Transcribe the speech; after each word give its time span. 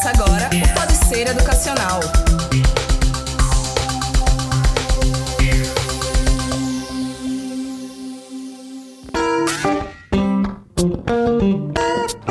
Começa 0.00 0.22
agora 0.22 0.48
o 0.54 0.74
Pode 0.74 0.92
Ser 1.08 1.26
Educacional. 1.28 2.00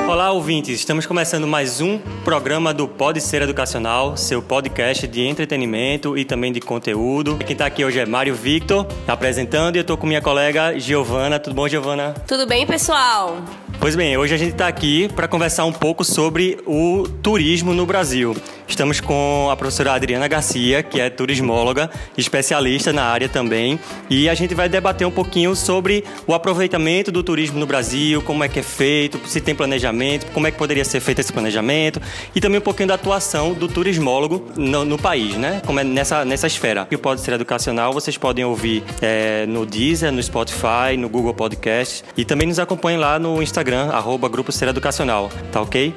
Olá, 0.08 0.32
ouvintes! 0.32 0.80
Estamos 0.80 1.06
começando 1.06 1.46
mais 1.46 1.80
um 1.80 2.00
programa 2.26 2.74
do 2.74 2.88
Pode 2.88 3.22
Ser 3.22 3.44
Educacional, 3.44 4.18
seu 4.18 4.42
podcast 4.42 5.08
de 5.08 5.22
entretenimento 5.22 6.18
e 6.18 6.26
também 6.26 6.52
de 6.52 6.60
conteúdo. 6.60 7.38
Quem 7.38 7.54
está 7.54 7.68
aqui 7.68 7.86
hoje 7.86 8.00
é 8.00 8.06
Mário 8.06 8.34
Victor, 8.34 8.88
apresentando, 9.08 9.76
e 9.76 9.78
eu 9.80 9.82
estou 9.82 9.96
com 9.96 10.08
minha 10.08 10.22
colega 10.24 10.80
Giovana. 10.80 11.38
Tudo 11.38 11.56
bom, 11.56 11.68
Giovana? 11.68 12.16
Tudo 12.26 12.48
bem, 12.48 12.66
pessoal? 12.66 13.38
Pois 13.80 13.96
bem, 13.96 14.18
hoje 14.18 14.36
a 14.36 14.38
gente 14.38 14.52
está 14.52 14.68
aqui 14.68 15.08
para 15.16 15.26
conversar 15.26 15.64
um 15.64 15.72
pouco 15.72 16.04
sobre 16.04 16.58
o 16.66 17.08
turismo 17.24 17.74
no 17.74 17.86
Brasil. 17.86 18.36
Estamos 18.70 19.02
com 19.02 19.50
a 19.52 19.56
professora 19.58 19.94
Adriana 19.94 20.28
Garcia, 20.28 20.82
que 20.84 21.02
é 21.02 21.10
turismóloga, 21.10 21.90
especialista 22.18 22.94
na 22.94 23.04
área 23.04 23.28
também, 23.28 23.80
e 24.10 24.30
a 24.30 24.34
gente 24.34 24.54
vai 24.56 24.70
debater 24.70 25.06
um 25.06 25.12
pouquinho 25.12 25.56
sobre 25.56 26.04
o 26.26 26.34
aproveitamento 26.34 27.12
do 27.12 27.24
turismo 27.24 27.60
no 27.60 27.66
Brasil, 27.66 28.22
como 28.22 28.44
é 28.44 28.48
que 28.48 28.60
é 28.60 28.64
feito, 28.64 29.20
se 29.28 29.42
tem 29.42 29.54
planejamento, 29.56 30.28
como 30.32 30.48
é 30.48 30.52
que 30.52 30.58
poderia 30.58 30.86
ser 30.86 31.00
feito 31.00 31.20
esse 31.20 31.34
planejamento, 31.34 32.02
e 32.36 32.40
também 32.40 32.60
um 32.60 32.64
pouquinho 32.64 32.88
da 32.88 32.96
atuação 32.96 33.54
do 33.54 33.68
turismólogo 33.68 34.46
no, 34.56 34.86
no 34.86 34.98
país, 34.98 35.36
né? 35.36 35.62
Como 35.66 35.80
é 35.80 35.84
nessa, 35.84 36.24
nessa 36.24 36.48
esfera. 36.48 36.86
Que 36.86 36.98
pode 36.98 37.22
ser 37.22 37.34
educacional, 37.34 37.92
vocês 37.94 38.18
podem 38.18 38.46
ouvir 38.46 38.84
é, 39.02 39.46
no 39.46 39.66
Deezer, 39.66 40.12
no 40.12 40.22
Spotify, 40.22 40.96
no 40.98 41.10
Google 41.10 41.34
Podcast, 41.34 42.04
e 42.16 42.24
também 42.24 42.48
nos 42.48 42.60
acompanhem 42.60 43.00
lá 43.00 43.20
no 43.20 43.42
Instagram 43.42 43.60
Instagram, 43.60 43.90
arroba 43.92 44.30
Grupo 44.30 44.52
Ser 44.52 44.68
Educacional, 44.70 45.30
tá 45.52 45.62
ok? 45.62 45.94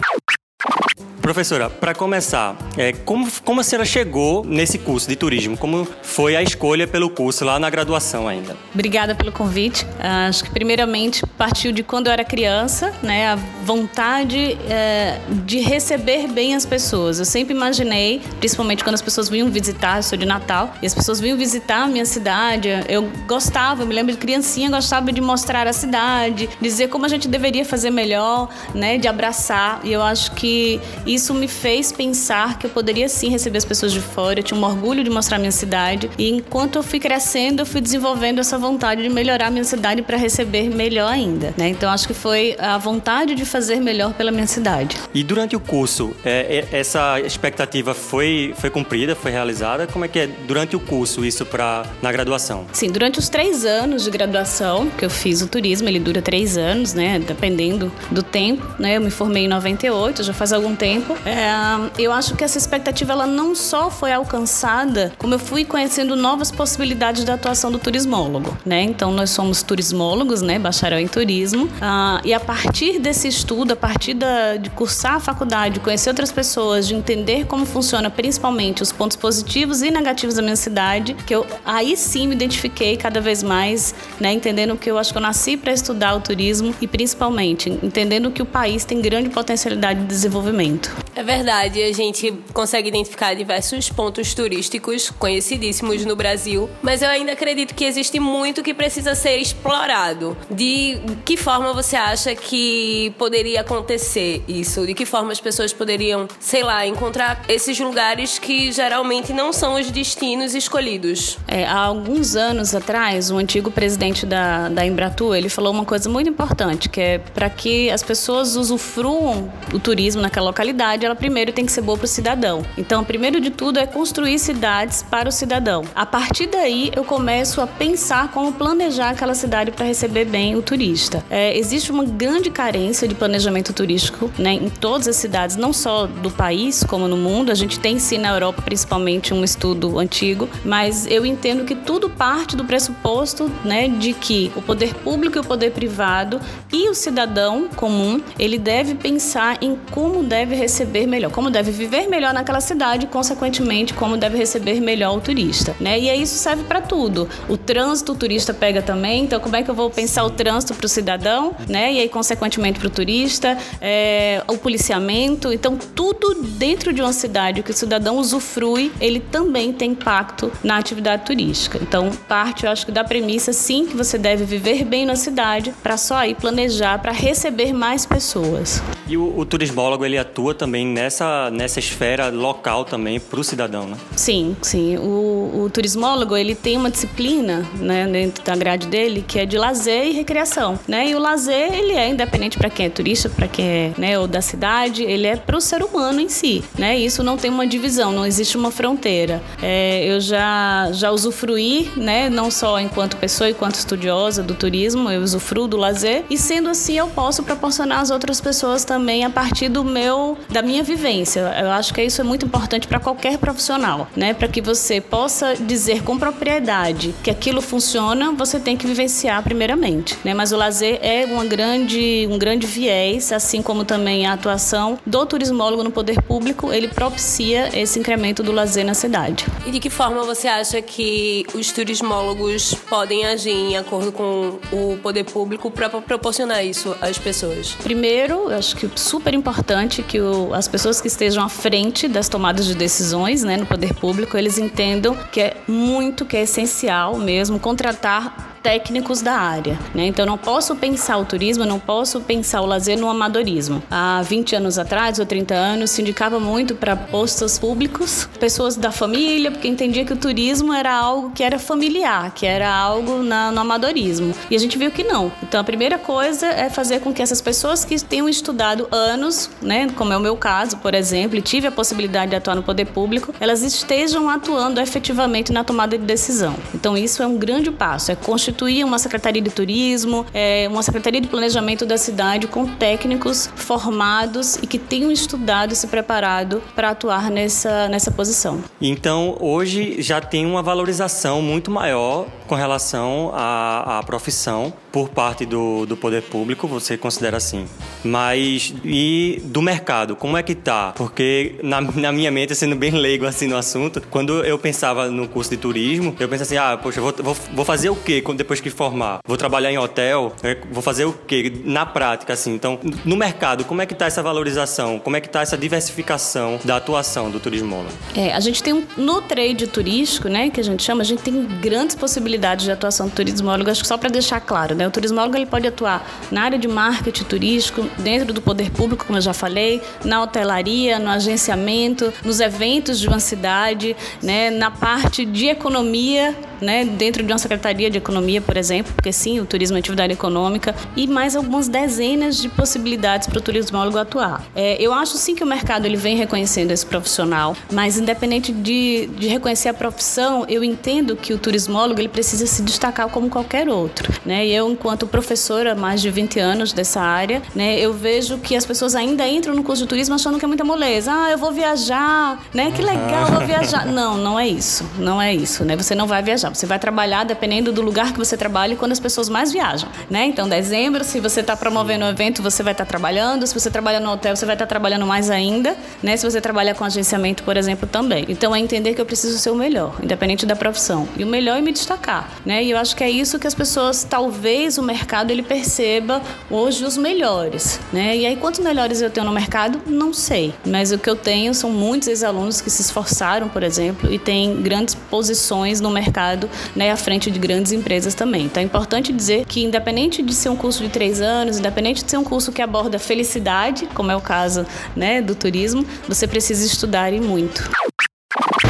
Professora, 1.22 1.70
para 1.70 1.94
começar, 1.94 2.56
é, 2.76 2.92
como, 2.92 3.30
como 3.44 3.60
a 3.60 3.62
senhora 3.62 3.84
chegou 3.84 4.44
nesse 4.44 4.76
curso 4.76 5.08
de 5.08 5.14
turismo? 5.14 5.56
Como 5.56 5.86
foi 6.02 6.34
a 6.34 6.42
escolha 6.42 6.84
pelo 6.84 7.08
curso 7.08 7.44
lá 7.44 7.60
na 7.60 7.70
graduação 7.70 8.26
ainda? 8.26 8.56
Obrigada 8.74 9.14
pelo 9.14 9.30
convite. 9.30 9.86
Acho 10.00 10.42
que 10.42 10.50
primeiramente 10.50 11.24
partiu 11.38 11.70
de 11.70 11.84
quando 11.84 12.08
eu 12.08 12.12
era 12.12 12.24
criança, 12.24 12.92
né, 13.04 13.28
a 13.28 13.36
vontade 13.64 14.58
é, 14.68 15.20
de 15.44 15.60
receber 15.60 16.26
bem 16.26 16.56
as 16.56 16.66
pessoas. 16.66 17.20
Eu 17.20 17.24
sempre 17.24 17.54
imaginei, 17.54 18.20
principalmente 18.40 18.82
quando 18.82 18.94
as 18.94 19.02
pessoas 19.02 19.28
vinham 19.28 19.48
visitar, 19.48 19.98
eu 19.98 20.02
sou 20.02 20.18
de 20.18 20.26
Natal, 20.26 20.74
e 20.82 20.86
as 20.86 20.92
pessoas 20.94 21.20
vinham 21.20 21.38
visitar 21.38 21.84
a 21.84 21.86
minha 21.86 22.04
cidade. 22.04 22.68
Eu 22.88 23.08
gostava, 23.28 23.84
eu 23.84 23.86
me 23.86 23.94
lembro 23.94 24.10
de 24.12 24.18
criancinha, 24.18 24.68
gostava 24.68 25.12
de 25.12 25.20
mostrar 25.20 25.68
a 25.68 25.72
cidade, 25.72 26.48
dizer 26.60 26.88
como 26.88 27.06
a 27.06 27.08
gente 27.08 27.28
deveria 27.28 27.64
fazer 27.64 27.90
melhor, 27.90 28.48
né, 28.74 28.98
de 28.98 29.06
abraçar. 29.06 29.80
E 29.84 29.92
eu 29.92 30.02
acho 30.02 30.32
que 30.32 30.80
isso 31.14 31.34
me 31.34 31.48
fez 31.48 31.92
pensar 31.92 32.58
que 32.58 32.66
eu 32.66 32.70
poderia 32.70 33.08
sim 33.08 33.28
receber 33.28 33.58
as 33.58 33.64
pessoas 33.64 33.92
de 33.92 34.00
fora. 34.00 34.40
Eu 34.40 34.42
tinha 34.42 34.58
um 34.58 34.64
orgulho 34.64 35.04
de 35.04 35.10
mostrar 35.10 35.38
minha 35.38 35.52
cidade. 35.52 36.10
E 36.18 36.30
enquanto 36.30 36.76
eu 36.76 36.82
fui 36.82 36.98
crescendo, 36.98 37.62
eu 37.62 37.66
fui 37.66 37.80
desenvolvendo 37.80 38.40
essa 38.40 38.58
vontade 38.58 39.02
de 39.02 39.08
melhorar 39.08 39.50
minha 39.50 39.64
cidade 39.64 40.02
para 40.02 40.16
receber 40.16 40.68
melhor 40.70 41.10
ainda. 41.10 41.54
Né? 41.56 41.68
Então 41.68 41.90
acho 41.90 42.06
que 42.06 42.14
foi 42.14 42.56
a 42.58 42.78
vontade 42.78 43.34
de 43.34 43.44
fazer 43.44 43.80
melhor 43.80 44.14
pela 44.14 44.30
minha 44.30 44.46
cidade. 44.46 44.96
E 45.14 45.22
durante 45.22 45.56
o 45.56 45.60
curso, 45.60 46.14
é, 46.24 46.66
é, 46.70 46.78
essa 46.78 47.20
expectativa 47.20 47.94
foi, 47.94 48.54
foi 48.58 48.70
cumprida, 48.70 49.14
foi 49.14 49.30
realizada? 49.30 49.86
Como 49.86 50.04
é 50.04 50.08
que 50.08 50.18
é 50.18 50.26
durante 50.26 50.76
o 50.76 50.80
curso 50.80 51.24
isso 51.24 51.44
para 51.44 51.84
na 52.00 52.10
graduação? 52.10 52.66
Sim, 52.72 52.90
durante 52.90 53.18
os 53.18 53.28
três 53.28 53.64
anos 53.64 54.04
de 54.04 54.10
graduação 54.10 54.88
que 54.96 55.04
eu 55.04 55.10
fiz 55.10 55.42
o 55.42 55.48
turismo, 55.48 55.88
ele 55.88 55.98
dura 55.98 56.22
três 56.22 56.56
anos, 56.56 56.94
né? 56.94 57.18
Dependendo 57.18 57.92
do 58.10 58.22
tempo. 58.22 58.66
Né? 58.78 58.96
Eu 58.96 59.00
me 59.00 59.10
formei 59.10 59.44
em 59.44 59.48
98, 59.48 60.22
já 60.22 60.32
faz 60.32 60.52
algum 60.52 60.74
tempo 60.74 61.01
tempo. 61.02 61.16
É, 61.26 61.90
eu 61.98 62.12
acho 62.12 62.34
que 62.36 62.44
essa 62.44 62.56
expectativa 62.56 63.12
ela 63.12 63.26
não 63.26 63.54
só 63.54 63.90
foi 63.90 64.12
alcançada, 64.12 65.12
como 65.18 65.34
eu 65.34 65.38
fui 65.38 65.64
conhecendo 65.64 66.16
novas 66.16 66.50
possibilidades 66.50 67.24
da 67.24 67.34
atuação 67.34 67.70
do 67.70 67.78
turismólogo, 67.78 68.56
né? 68.64 68.82
Então 68.82 69.10
nós 69.10 69.30
somos 69.30 69.62
turismólogos, 69.62 70.40
né? 70.42 70.58
Bacharel 70.58 71.00
em 71.00 71.08
turismo. 71.08 71.68
Ah, 71.80 72.20
e 72.24 72.32
a 72.32 72.40
partir 72.40 72.98
desse 72.98 73.28
estudo, 73.28 73.72
a 73.72 73.76
partir 73.76 74.14
da, 74.14 74.56
de 74.56 74.70
cursar 74.70 75.14
a 75.14 75.20
faculdade, 75.20 75.74
de 75.74 75.80
conhecer 75.80 76.10
outras 76.10 76.30
pessoas, 76.30 76.86
de 76.86 76.94
entender 76.94 77.46
como 77.46 77.66
funciona 77.66 78.10
principalmente 78.10 78.82
os 78.82 78.92
pontos 78.92 79.16
positivos 79.16 79.82
e 79.82 79.90
negativos 79.90 80.36
da 80.36 80.42
minha 80.42 80.56
cidade, 80.56 81.14
que 81.26 81.34
eu 81.34 81.46
aí 81.64 81.96
sim 81.96 82.26
me 82.28 82.34
identifiquei 82.34 82.96
cada 82.96 83.20
vez 83.20 83.42
mais, 83.42 83.94
né? 84.20 84.32
Entendendo 84.32 84.76
que 84.76 84.90
eu 84.90 84.98
acho 84.98 85.12
que 85.12 85.18
eu 85.18 85.22
nasci 85.22 85.56
para 85.56 85.72
estudar 85.72 86.14
o 86.14 86.20
turismo 86.20 86.74
e 86.80 86.86
principalmente 86.86 87.70
entendendo 87.82 88.30
que 88.30 88.42
o 88.42 88.46
país 88.46 88.84
tem 88.84 89.00
grande 89.00 89.30
potencialidade 89.30 90.00
de 90.00 90.06
desenvolvimento. 90.06 90.91
É 91.14 91.22
verdade, 91.22 91.82
a 91.82 91.92
gente 91.92 92.32
consegue 92.54 92.88
identificar 92.88 93.34
diversos 93.34 93.88
pontos 93.90 94.32
turísticos 94.34 95.10
conhecidíssimos 95.18 96.04
no 96.04 96.16
Brasil, 96.16 96.70
mas 96.82 97.02
eu 97.02 97.08
ainda 97.08 97.32
acredito 97.32 97.74
que 97.74 97.84
existe 97.84 98.18
muito 98.18 98.62
que 98.62 98.72
precisa 98.72 99.14
ser 99.14 99.36
explorado. 99.36 100.36
De 100.50 100.98
que 101.24 101.36
forma 101.36 101.72
você 101.72 101.96
acha 101.96 102.34
que 102.34 103.14
poderia 103.18 103.60
acontecer 103.60 104.42
isso? 104.48 104.86
De 104.86 104.94
que 104.94 105.04
forma 105.04 105.32
as 105.32 105.40
pessoas 105.40 105.72
poderiam, 105.72 106.26
sei 106.40 106.62
lá, 106.62 106.86
encontrar 106.86 107.44
esses 107.48 107.78
lugares 107.78 108.38
que 108.38 108.72
geralmente 108.72 109.32
não 109.32 109.52
são 109.52 109.78
os 109.78 109.90
destinos 109.90 110.54
escolhidos? 110.54 111.38
É, 111.46 111.66
há 111.66 111.78
alguns 111.78 112.36
anos 112.36 112.74
atrás, 112.74 113.30
o 113.30 113.36
antigo 113.36 113.70
presidente 113.70 114.24
da, 114.24 114.68
da 114.70 114.86
Embratur, 114.86 115.36
ele 115.36 115.50
falou 115.50 115.72
uma 115.72 115.84
coisa 115.84 116.08
muito 116.08 116.30
importante, 116.30 116.88
que 116.88 117.00
é 117.00 117.18
para 117.18 117.50
que 117.50 117.90
as 117.90 118.02
pessoas 118.02 118.56
usufruam 118.56 119.52
o 119.74 119.78
turismo 119.78 120.22
naquela 120.22 120.46
localidade, 120.46 120.81
cidade, 120.82 121.06
ela 121.06 121.14
primeiro 121.14 121.52
tem 121.52 121.64
que 121.64 121.70
ser 121.70 121.80
boa 121.80 121.96
para 121.96 122.06
o 122.06 122.08
cidadão. 122.08 122.66
Então, 122.76 123.04
primeiro 123.04 123.40
de 123.40 123.50
tudo 123.50 123.78
é 123.78 123.86
construir 123.86 124.36
cidades 124.40 125.00
para 125.00 125.28
o 125.28 125.32
cidadão. 125.32 125.84
A 125.94 126.04
partir 126.04 126.46
daí, 126.46 126.90
eu 126.96 127.04
começo 127.04 127.60
a 127.60 127.68
pensar 127.68 128.32
como 128.32 128.52
planejar 128.52 129.10
aquela 129.10 129.34
cidade 129.34 129.70
para 129.70 129.86
receber 129.86 130.24
bem 130.24 130.56
o 130.56 130.62
turista. 130.62 131.24
É, 131.30 131.56
existe 131.56 131.92
uma 131.92 132.04
grande 132.04 132.50
carência 132.50 133.06
de 133.06 133.14
planejamento 133.14 133.72
turístico 133.72 134.28
né, 134.36 134.54
em 134.54 134.68
todas 134.68 135.06
as 135.06 135.14
cidades, 135.14 135.54
não 135.54 135.72
só 135.72 136.08
do 136.08 136.32
país, 136.32 136.82
como 136.82 137.06
no 137.06 137.16
mundo. 137.16 137.52
A 137.52 137.54
gente 137.54 137.78
tem 137.78 138.00
sim 138.00 138.18
na 138.18 138.30
Europa, 138.30 138.60
principalmente, 138.62 139.32
um 139.32 139.44
estudo 139.44 140.00
antigo, 140.00 140.48
mas 140.64 141.06
eu 141.06 141.24
entendo 141.24 141.64
que 141.64 141.76
tudo 141.76 142.10
parte 142.10 142.56
do 142.56 142.64
pressuposto 142.64 143.48
né, 143.64 143.88
de 143.88 144.12
que 144.14 144.50
o 144.56 144.62
poder 144.62 144.94
público 144.94 145.38
e 145.38 145.40
o 145.40 145.44
poder 145.44 145.70
privado 145.70 146.40
e 146.72 146.88
o 146.88 146.94
cidadão 146.94 147.68
comum 147.68 148.20
ele 148.36 148.58
deve 148.58 148.96
pensar 148.96 149.58
em 149.62 149.78
como 149.92 150.24
deve 150.24 150.56
receber 150.56 150.71
receber 150.72 151.06
melhor, 151.06 151.30
como 151.30 151.50
deve 151.50 151.70
viver 151.70 152.08
melhor 152.08 152.32
naquela 152.32 152.60
cidade, 152.60 153.06
consequentemente, 153.06 153.92
como 153.92 154.16
deve 154.16 154.38
receber 154.38 154.80
melhor 154.80 155.14
o 155.14 155.20
turista, 155.20 155.76
né? 155.78 156.00
E 156.00 156.10
isso 156.22 156.36
serve 156.36 156.64
para 156.64 156.80
tudo. 156.80 157.28
O 157.46 157.58
trânsito 157.58 158.12
o 158.12 158.14
turista 158.14 158.54
pega 158.54 158.80
também, 158.80 159.24
então 159.24 159.38
como 159.38 159.54
é 159.54 159.62
que 159.62 159.70
eu 159.70 159.74
vou 159.74 159.90
pensar 159.90 160.24
o 160.24 160.30
trânsito 160.30 160.74
para 160.74 160.86
o 160.86 160.88
cidadão, 160.88 161.54
né? 161.68 161.92
E 161.92 162.00
aí, 162.00 162.08
consequentemente, 162.08 162.78
para 162.78 162.88
o 162.88 162.90
turista, 162.90 163.58
é, 163.80 164.42
o 164.48 164.56
policiamento. 164.56 165.52
Então, 165.52 165.76
tudo 165.76 166.42
dentro 166.42 166.92
de 166.92 167.02
uma 167.02 167.12
cidade 167.12 167.62
que 167.62 167.70
o 167.70 167.74
cidadão 167.74 168.16
usufrui, 168.16 168.90
ele 168.98 169.20
também 169.20 169.72
tem 169.72 169.90
impacto 169.90 170.50
na 170.64 170.78
atividade 170.78 171.26
turística. 171.26 171.78
Então, 171.82 172.10
parte, 172.26 172.64
eu 172.64 172.72
acho 172.72 172.86
que 172.86 172.92
da 172.92 173.04
premissa, 173.04 173.52
sim, 173.52 173.84
que 173.84 173.96
você 173.96 174.16
deve 174.16 174.44
viver 174.44 174.84
bem 174.84 175.04
na 175.04 175.16
cidade 175.16 175.74
para 175.82 175.98
só 175.98 176.16
aí 176.16 176.34
planejar 176.34 176.98
para 176.98 177.12
receber 177.12 177.74
mais 177.74 178.06
pessoas. 178.06 178.82
E 179.06 179.16
o, 179.16 179.38
o 179.38 179.44
turismólogo, 179.44 180.04
ele 180.04 180.16
atua 180.16 180.54
também 180.54 180.86
nessa, 180.86 181.50
nessa 181.50 181.78
esfera 181.78 182.30
local 182.30 182.84
também 182.84 183.18
para 183.18 183.40
o 183.40 183.44
cidadão, 183.44 183.86
né? 183.86 183.96
Sim, 184.16 184.56
sim. 184.62 184.96
O, 184.96 185.64
o 185.64 185.70
turismólogo, 185.70 186.36
ele 186.36 186.54
tem 186.54 186.76
uma 186.76 186.90
disciplina 186.90 187.66
né, 187.76 188.06
dentro 188.06 188.44
da 188.44 188.54
grade 188.54 188.86
dele 188.86 189.24
que 189.26 189.38
é 189.38 189.46
de 189.46 189.58
lazer 189.58 190.06
e 190.06 190.12
recreação, 190.12 190.78
né? 190.86 191.08
E 191.08 191.14
o 191.14 191.18
lazer, 191.18 191.72
ele 191.72 191.92
é 191.92 192.08
independente 192.08 192.56
para 192.56 192.70
quem 192.70 192.86
é 192.86 192.90
turista, 192.90 193.28
para 193.28 193.48
quem 193.48 193.64
é, 193.64 193.92
né, 193.98 194.18
ou 194.18 194.26
da 194.26 194.40
cidade, 194.40 195.02
ele 195.02 195.26
é 195.26 195.36
para 195.36 195.56
o 195.56 195.60
ser 195.60 195.82
humano 195.82 196.20
em 196.20 196.28
si, 196.28 196.62
né? 196.78 196.96
Isso 196.96 197.22
não 197.22 197.36
tem 197.36 197.50
uma 197.50 197.66
divisão, 197.66 198.12
não 198.12 198.24
existe 198.24 198.56
uma 198.56 198.70
fronteira. 198.70 199.42
É, 199.60 200.04
eu 200.06 200.20
já, 200.20 200.90
já 200.92 201.10
usufruí, 201.10 201.90
né, 201.96 202.30
não 202.30 202.50
só 202.50 202.78
enquanto 202.78 203.16
pessoa, 203.16 203.50
enquanto 203.50 203.74
estudiosa 203.74 204.42
do 204.42 204.54
turismo, 204.54 205.10
eu 205.10 205.22
usufruo 205.22 205.66
do 205.66 205.76
lazer 205.76 206.24
e 206.30 206.38
sendo 206.38 206.68
assim 206.68 206.98
eu 206.98 207.08
posso 207.08 207.42
proporcionar 207.42 208.00
às 208.00 208.10
outras 208.10 208.40
pessoas 208.40 208.84
também 208.92 209.24
a 209.24 209.30
partir 209.30 209.70
do 209.70 209.82
meu 209.82 210.36
da 210.50 210.60
minha 210.60 210.82
vivência. 210.82 211.40
Eu 211.58 211.70
acho 211.70 211.94
que 211.94 212.02
isso 212.02 212.20
é 212.20 212.24
muito 212.24 212.44
importante 212.44 212.86
para 212.86 213.00
qualquer 213.00 213.38
profissional, 213.38 214.06
né? 214.14 214.34
Para 214.34 214.48
que 214.48 214.60
você 214.60 215.00
possa 215.00 215.54
dizer 215.54 216.02
com 216.02 216.18
propriedade 216.18 217.14
que 217.22 217.30
aquilo 217.30 217.62
funciona, 217.62 218.32
você 218.32 218.60
tem 218.60 218.76
que 218.76 218.86
vivenciar 218.86 219.42
primeiramente, 219.42 220.18
né? 220.22 220.34
Mas 220.34 220.52
o 220.52 220.58
lazer 220.58 220.98
é 221.00 221.24
uma 221.24 221.46
grande, 221.46 222.28
um 222.30 222.38
grande 222.38 222.66
viés, 222.66 223.32
assim 223.32 223.62
como 223.62 223.82
também 223.82 224.26
a 224.26 224.34
atuação 224.34 224.98
do 225.06 225.24
turismólogo 225.24 225.82
no 225.82 225.90
poder 225.90 226.20
público, 226.20 226.70
ele 226.70 226.88
propicia 226.88 227.70
esse 227.72 227.98
incremento 227.98 228.42
do 228.42 228.52
lazer 228.52 228.84
na 228.84 228.92
cidade. 228.92 229.46
E 229.64 229.70
de 229.70 229.80
que 229.80 229.88
forma 229.88 230.22
você 230.22 230.48
acha 230.48 230.82
que 230.82 231.46
os 231.54 231.72
turismólogos 231.72 232.74
podem 232.90 233.24
agir 233.24 233.50
em 233.50 233.76
acordo 233.78 234.12
com 234.12 234.58
o 234.70 234.98
poder 235.02 235.24
público 235.24 235.70
para 235.70 235.88
proporcionar 235.88 236.62
isso 236.62 236.94
às 237.00 237.16
pessoas? 237.16 237.72
Primeiro, 237.82 238.52
acho 238.52 238.76
que 238.76 238.81
super 238.94 239.34
importante 239.34 240.02
que 240.02 240.20
o, 240.20 240.52
as 240.54 240.68
pessoas 240.68 241.00
que 241.00 241.08
estejam 241.08 241.44
à 241.44 241.48
frente 241.48 242.08
das 242.08 242.28
tomadas 242.28 242.66
de 242.66 242.74
decisões, 242.74 243.42
né, 243.42 243.56
no 243.56 243.66
poder 243.66 243.94
público, 243.94 244.36
eles 244.36 244.58
entendam 244.58 245.16
que 245.30 245.40
é 245.40 245.56
muito, 245.66 246.24
que 246.24 246.36
é 246.36 246.42
essencial 246.42 247.18
mesmo 247.18 247.58
contratar 247.58 248.51
técnicos 248.62 249.20
da 249.20 249.34
área. 249.34 249.78
Né? 249.94 250.06
Então, 250.06 250.24
não 250.24 250.38
posso 250.38 250.76
pensar 250.76 251.18
o 251.18 251.24
turismo, 251.24 251.64
não 251.64 251.78
posso 251.78 252.20
pensar 252.20 252.60
o 252.62 252.66
lazer 252.66 252.96
no 252.98 253.08
amadorismo. 253.08 253.82
Há 253.90 254.22
20 254.22 254.56
anos 254.56 254.78
atrás, 254.78 255.18
ou 255.18 255.26
30 255.26 255.54
anos, 255.54 255.90
se 255.90 256.00
indicava 256.00 256.38
muito 256.38 256.74
para 256.74 256.96
postos 256.96 257.58
públicos, 257.58 258.28
pessoas 258.38 258.76
da 258.76 258.92
família, 258.92 259.50
porque 259.50 259.68
entendia 259.68 260.04
que 260.04 260.12
o 260.12 260.16
turismo 260.16 260.72
era 260.72 260.94
algo 260.94 261.32
que 261.32 261.42
era 261.42 261.58
familiar, 261.58 262.32
que 262.34 262.46
era 262.46 262.72
algo 262.72 263.22
na, 263.22 263.50
no 263.50 263.60
amadorismo. 263.60 264.32
E 264.50 264.54
a 264.54 264.58
gente 264.58 264.78
viu 264.78 264.90
que 264.90 265.02
não. 265.02 265.32
Então, 265.42 265.60
a 265.60 265.64
primeira 265.64 265.98
coisa 265.98 266.46
é 266.46 266.70
fazer 266.70 267.00
com 267.00 267.12
que 267.12 267.20
essas 267.20 267.40
pessoas 267.40 267.84
que 267.84 268.02
tenham 268.02 268.28
estudado 268.28 268.86
anos, 268.90 269.50
né, 269.60 269.88
como 269.96 270.12
é 270.12 270.16
o 270.16 270.20
meu 270.20 270.36
caso, 270.36 270.76
por 270.78 270.94
exemplo, 270.94 271.36
e 271.36 271.42
tive 271.42 271.66
a 271.66 271.72
possibilidade 271.72 272.30
de 272.30 272.36
atuar 272.36 272.54
no 272.54 272.62
poder 272.62 272.86
público, 272.86 273.34
elas 273.40 273.62
estejam 273.62 274.30
atuando 274.30 274.80
efetivamente 274.80 275.52
na 275.52 275.64
tomada 275.64 275.98
de 275.98 276.04
decisão. 276.04 276.54
Então, 276.74 276.96
isso 276.96 277.22
é 277.22 277.26
um 277.26 277.36
grande 277.36 277.70
passo, 277.70 278.12
é 278.12 278.14
constituir 278.14 278.51
constituir 278.52 278.84
uma 278.84 278.98
secretaria 278.98 279.40
de 279.40 279.50
turismo, 279.50 280.26
é, 280.32 280.68
uma 280.70 280.82
secretaria 280.82 281.20
de 281.20 281.28
planejamento 281.28 281.86
da 281.86 281.96
cidade 281.96 282.46
com 282.46 282.66
técnicos 282.66 283.50
formados 283.56 284.56
e 284.56 284.66
que 284.66 284.78
tenham 284.78 285.10
estudado 285.10 285.72
e 285.72 285.76
se 285.76 285.86
preparado 285.86 286.62
para 286.74 286.90
atuar 286.90 287.30
nessa, 287.30 287.88
nessa 287.88 288.10
posição. 288.10 288.62
Então, 288.80 289.36
hoje 289.40 290.00
já 290.02 290.20
tem 290.20 290.44
uma 290.44 290.62
valorização 290.62 291.40
muito 291.40 291.70
maior 291.70 292.26
com 292.46 292.54
relação 292.54 293.30
à, 293.34 293.98
à 293.98 294.02
profissão 294.02 294.72
por 294.92 295.08
parte 295.08 295.46
do, 295.46 295.86
do 295.86 295.96
poder 295.96 296.22
público, 296.22 296.68
você 296.68 296.96
considera 296.98 297.38
assim. 297.38 297.66
Mas, 298.04 298.74
e 298.84 299.40
do 299.44 299.62
mercado, 299.62 300.14
como 300.14 300.36
é 300.36 300.42
que 300.42 300.54
tá? 300.54 300.92
Porque 300.94 301.56
na, 301.62 301.80
na 301.80 302.12
minha 302.12 302.30
mente, 302.30 302.54
sendo 302.54 302.76
bem 302.76 302.90
leigo 302.90 303.24
assim 303.24 303.48
no 303.48 303.56
assunto, 303.56 304.02
quando 304.10 304.44
eu 304.44 304.58
pensava 304.58 305.08
no 305.08 305.26
curso 305.26 305.50
de 305.50 305.56
turismo, 305.56 306.14
eu 306.20 306.28
pensava 306.28 306.42
assim, 306.42 306.56
ah, 306.56 306.78
poxa, 306.80 307.00
vou, 307.00 307.14
vou, 307.18 307.36
vou 307.54 307.64
fazer 307.64 307.88
o 307.88 307.96
quê 307.96 308.22
depois 308.36 308.60
que 308.60 308.70
formar? 308.70 309.20
Vou 309.26 309.36
trabalhar 309.36 309.72
em 309.72 309.78
hotel? 309.78 310.34
Né? 310.42 310.56
Vou 310.70 310.82
fazer 310.82 311.06
o 311.06 311.12
quê 311.12 311.52
na 311.64 311.86
prática, 311.86 312.32
assim? 312.34 312.54
Então, 312.54 312.78
no 313.04 313.16
mercado, 313.16 313.64
como 313.64 313.80
é 313.80 313.86
que 313.86 313.94
tá 313.94 314.06
essa 314.06 314.22
valorização? 314.22 314.98
Como 314.98 315.16
é 315.16 315.20
que 315.20 315.28
tá 315.28 315.40
essa 315.40 315.56
diversificação 315.56 316.60
da 316.64 316.76
atuação 316.76 317.30
do 317.30 317.40
turismólogo? 317.40 317.92
É, 318.14 318.34
a 318.34 318.40
gente 318.40 318.62
tem 318.62 318.72
um, 318.74 318.84
no 318.96 319.22
trade 319.22 319.66
turístico, 319.66 320.28
né, 320.28 320.50
que 320.50 320.60
a 320.60 320.64
gente 320.64 320.82
chama, 320.82 321.00
a 321.00 321.04
gente 321.04 321.22
tem 321.22 321.44
grandes 321.60 321.96
possibilidades 321.96 322.64
de 322.64 322.70
atuação 322.70 323.08
do 323.08 323.14
turismólogo, 323.14 323.70
acho 323.70 323.82
que 323.82 323.88
só 323.88 323.96
para 323.96 324.10
deixar 324.10 324.40
claro, 324.40 324.74
né? 324.74 324.81
O 324.86 324.90
turismólogo 324.90 325.36
ele 325.36 325.46
pode 325.46 325.66
atuar 325.66 326.06
na 326.30 326.42
área 326.42 326.58
de 326.58 326.68
marketing 326.68 327.24
turístico, 327.24 327.82
dentro 327.98 328.32
do 328.32 328.40
poder 328.40 328.70
público, 328.70 329.04
como 329.04 329.18
eu 329.18 329.22
já 329.22 329.32
falei, 329.32 329.82
na 330.04 330.22
hotelaria, 330.22 330.98
no 330.98 331.10
agenciamento, 331.10 332.12
nos 332.24 332.40
eventos 332.40 332.98
de 332.98 333.08
uma 333.08 333.20
cidade, 333.20 333.96
né? 334.22 334.50
Na 334.50 334.70
parte 334.70 335.24
de 335.24 335.46
economia, 335.46 336.34
né? 336.62 336.84
Dentro 336.84 337.22
de 337.22 337.32
uma 337.32 337.38
secretaria 337.38 337.90
de 337.90 337.98
economia, 337.98 338.40
por 338.40 338.56
exemplo, 338.56 338.92
porque 338.94 339.12
sim, 339.12 339.40
o 339.40 339.44
turismo 339.44 339.76
é 339.76 339.80
atividade 339.80 340.12
econômica 340.12 340.74
e 340.96 341.06
mais 341.06 341.36
algumas 341.36 341.68
dezenas 341.68 342.36
de 342.36 342.48
possibilidades 342.48 343.28
para 343.28 343.38
o 343.38 343.40
turismólogo 343.40 343.98
atuar. 343.98 344.44
É, 344.54 344.80
eu 344.80 344.92
acho 344.92 345.16
sim 345.16 345.34
que 345.34 345.42
o 345.42 345.46
mercado 345.46 345.86
ele 345.86 345.96
vem 345.96 346.16
reconhecendo 346.16 346.70
esse 346.70 346.86
profissional, 346.86 347.56
mas 347.72 347.98
independente 347.98 348.52
de, 348.52 349.08
de 349.18 349.26
reconhecer 349.28 349.68
a 349.68 349.74
profissão, 349.74 350.44
eu 350.48 350.62
entendo 350.62 351.16
que 351.16 351.32
o 351.32 351.38
turismólogo 351.38 352.00
ele 352.00 352.08
precisa 352.08 352.46
se 352.46 352.62
destacar 352.62 353.08
como 353.08 353.28
qualquer 353.28 353.68
outro. 353.68 354.12
Né? 354.24 354.46
E 354.46 354.54
eu, 354.54 354.70
enquanto 354.70 355.06
professora 355.06 355.72
há 355.72 355.74
mais 355.74 356.00
de 356.00 356.10
20 356.10 356.38
anos 356.38 356.72
dessa 356.72 357.00
área, 357.00 357.42
né, 357.54 357.78
eu 357.78 357.92
vejo 357.92 358.38
que 358.38 358.54
as 358.56 358.64
pessoas 358.64 358.94
ainda 358.94 359.26
entram 359.26 359.54
no 359.54 359.62
curso 359.62 359.82
de 359.82 359.88
turismo 359.88 360.14
achando 360.14 360.38
que 360.38 360.44
é 360.44 360.48
muita 360.48 360.64
moleza. 360.64 361.12
Ah, 361.12 361.30
eu 361.30 361.38
vou 361.38 361.52
viajar, 361.52 362.40
né? 362.54 362.70
Que 362.70 362.82
legal, 362.82 363.26
vou 363.26 363.46
viajar. 363.46 363.86
Não, 363.86 364.16
não 364.16 364.38
é 364.38 364.48
isso. 364.48 364.84
Não 364.98 365.20
é 365.20 365.34
isso, 365.34 365.64
né? 365.64 365.76
Você 365.76 365.94
não 365.94 366.06
vai 366.06 366.22
viajar. 366.22 366.51
Você 366.52 366.66
vai 366.66 366.78
trabalhar 366.78 367.24
dependendo 367.24 367.72
do 367.72 367.82
lugar 367.82 368.12
que 368.12 368.18
você 368.18 368.36
trabalha 368.36 368.74
e 368.74 368.76
quando 368.76 368.92
as 368.92 369.00
pessoas 369.00 369.28
mais 369.28 369.52
viajam, 369.52 369.88
né? 370.10 370.24
Então, 370.26 370.48
dezembro, 370.48 371.04
se 371.04 371.20
você 371.20 371.40
está 371.40 371.56
promovendo 371.56 372.04
um 372.04 372.08
evento, 372.08 372.42
você 372.42 372.62
vai 372.62 372.72
estar 372.72 372.84
tá 372.84 372.88
trabalhando. 372.88 373.46
Se 373.46 373.54
você 373.54 373.70
trabalha 373.70 374.00
no 374.00 374.10
hotel, 374.10 374.36
você 374.36 374.44
vai 374.44 374.54
estar 374.54 374.66
tá 374.66 374.68
trabalhando 374.68 375.06
mais 375.06 375.30
ainda, 375.30 375.76
né? 376.02 376.16
Se 376.16 376.28
você 376.28 376.40
trabalha 376.40 376.74
com 376.74 376.84
agenciamento, 376.84 377.42
por 377.42 377.56
exemplo, 377.56 377.88
também. 377.88 378.26
Então, 378.28 378.54
é 378.54 378.58
entender 378.58 378.94
que 378.94 379.00
eu 379.00 379.06
preciso 379.06 379.38
ser 379.38 379.50
o 379.50 379.56
melhor, 379.56 379.96
independente 380.02 380.44
da 380.46 380.54
profissão. 380.54 381.08
E 381.16 381.24
o 381.24 381.26
melhor 381.26 381.58
é 381.58 381.60
me 381.60 381.72
destacar 381.72 382.02
né? 382.44 382.64
E 382.64 382.70
eu 382.70 382.78
acho 382.78 382.96
que 382.96 383.04
é 383.04 383.10
isso 383.10 383.38
que 383.38 383.46
as 383.46 383.54
pessoas, 383.54 384.04
talvez 384.04 384.78
o 384.78 384.82
mercado 384.82 385.30
ele 385.30 385.42
perceba 385.42 386.20
hoje 386.50 386.84
os 386.84 386.96
melhores, 386.96 387.80
né? 387.92 388.16
E 388.16 388.26
aí 388.26 388.36
quantos 388.36 388.60
melhores 388.60 389.00
eu 389.00 389.10
tenho 389.10 389.26
no 389.26 389.32
mercado? 389.32 389.80
Não 389.86 390.12
sei, 390.12 390.54
mas 390.66 390.92
o 390.92 390.98
que 390.98 391.08
eu 391.08 391.16
tenho 391.16 391.54
são 391.54 391.70
muitos 391.70 392.08
ex-alunos 392.08 392.60
que 392.60 392.70
se 392.70 392.82
esforçaram, 392.82 393.48
por 393.48 393.62
exemplo, 393.62 394.12
e 394.12 394.18
têm 394.18 394.60
grandes 394.62 394.94
posições 394.94 395.80
no 395.80 395.90
mercado, 395.90 396.41
né, 396.74 396.90
à 396.90 396.96
frente 396.96 397.30
de 397.30 397.38
grandes 397.38 397.72
empresas 397.72 398.14
também. 398.14 398.44
Então 398.44 398.62
é 398.62 398.66
importante 398.66 399.12
dizer 399.12 399.44
que 399.46 399.62
independente 399.62 400.22
de 400.22 400.34
ser 400.34 400.48
um 400.48 400.56
curso 400.56 400.82
de 400.82 400.88
três 400.88 401.20
anos, 401.20 401.58
independente 401.58 402.04
de 402.04 402.10
ser 402.10 402.16
um 402.16 402.24
curso 402.24 402.52
que 402.52 402.62
aborda 402.62 402.98
felicidade, 402.98 403.86
como 403.94 404.10
é 404.10 404.16
o 404.16 404.20
caso, 404.20 404.66
né, 404.96 405.20
do 405.20 405.34
turismo, 405.34 405.84
você 406.08 406.26
precisa 406.26 406.64
estudar 406.64 407.12
e 407.12 407.20
muito 407.20 407.70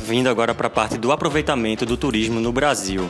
vindo 0.05 0.29
agora 0.29 0.53
para 0.53 0.67
a 0.67 0.71
parte 0.71 0.99
do 0.99 1.13
aproveitamento 1.13 1.87
do 1.87 1.97
turismo 1.97 2.41
no 2.41 2.53
Brasil, 2.53 3.09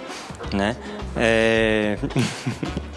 né? 0.52 0.76
É... 1.16 1.98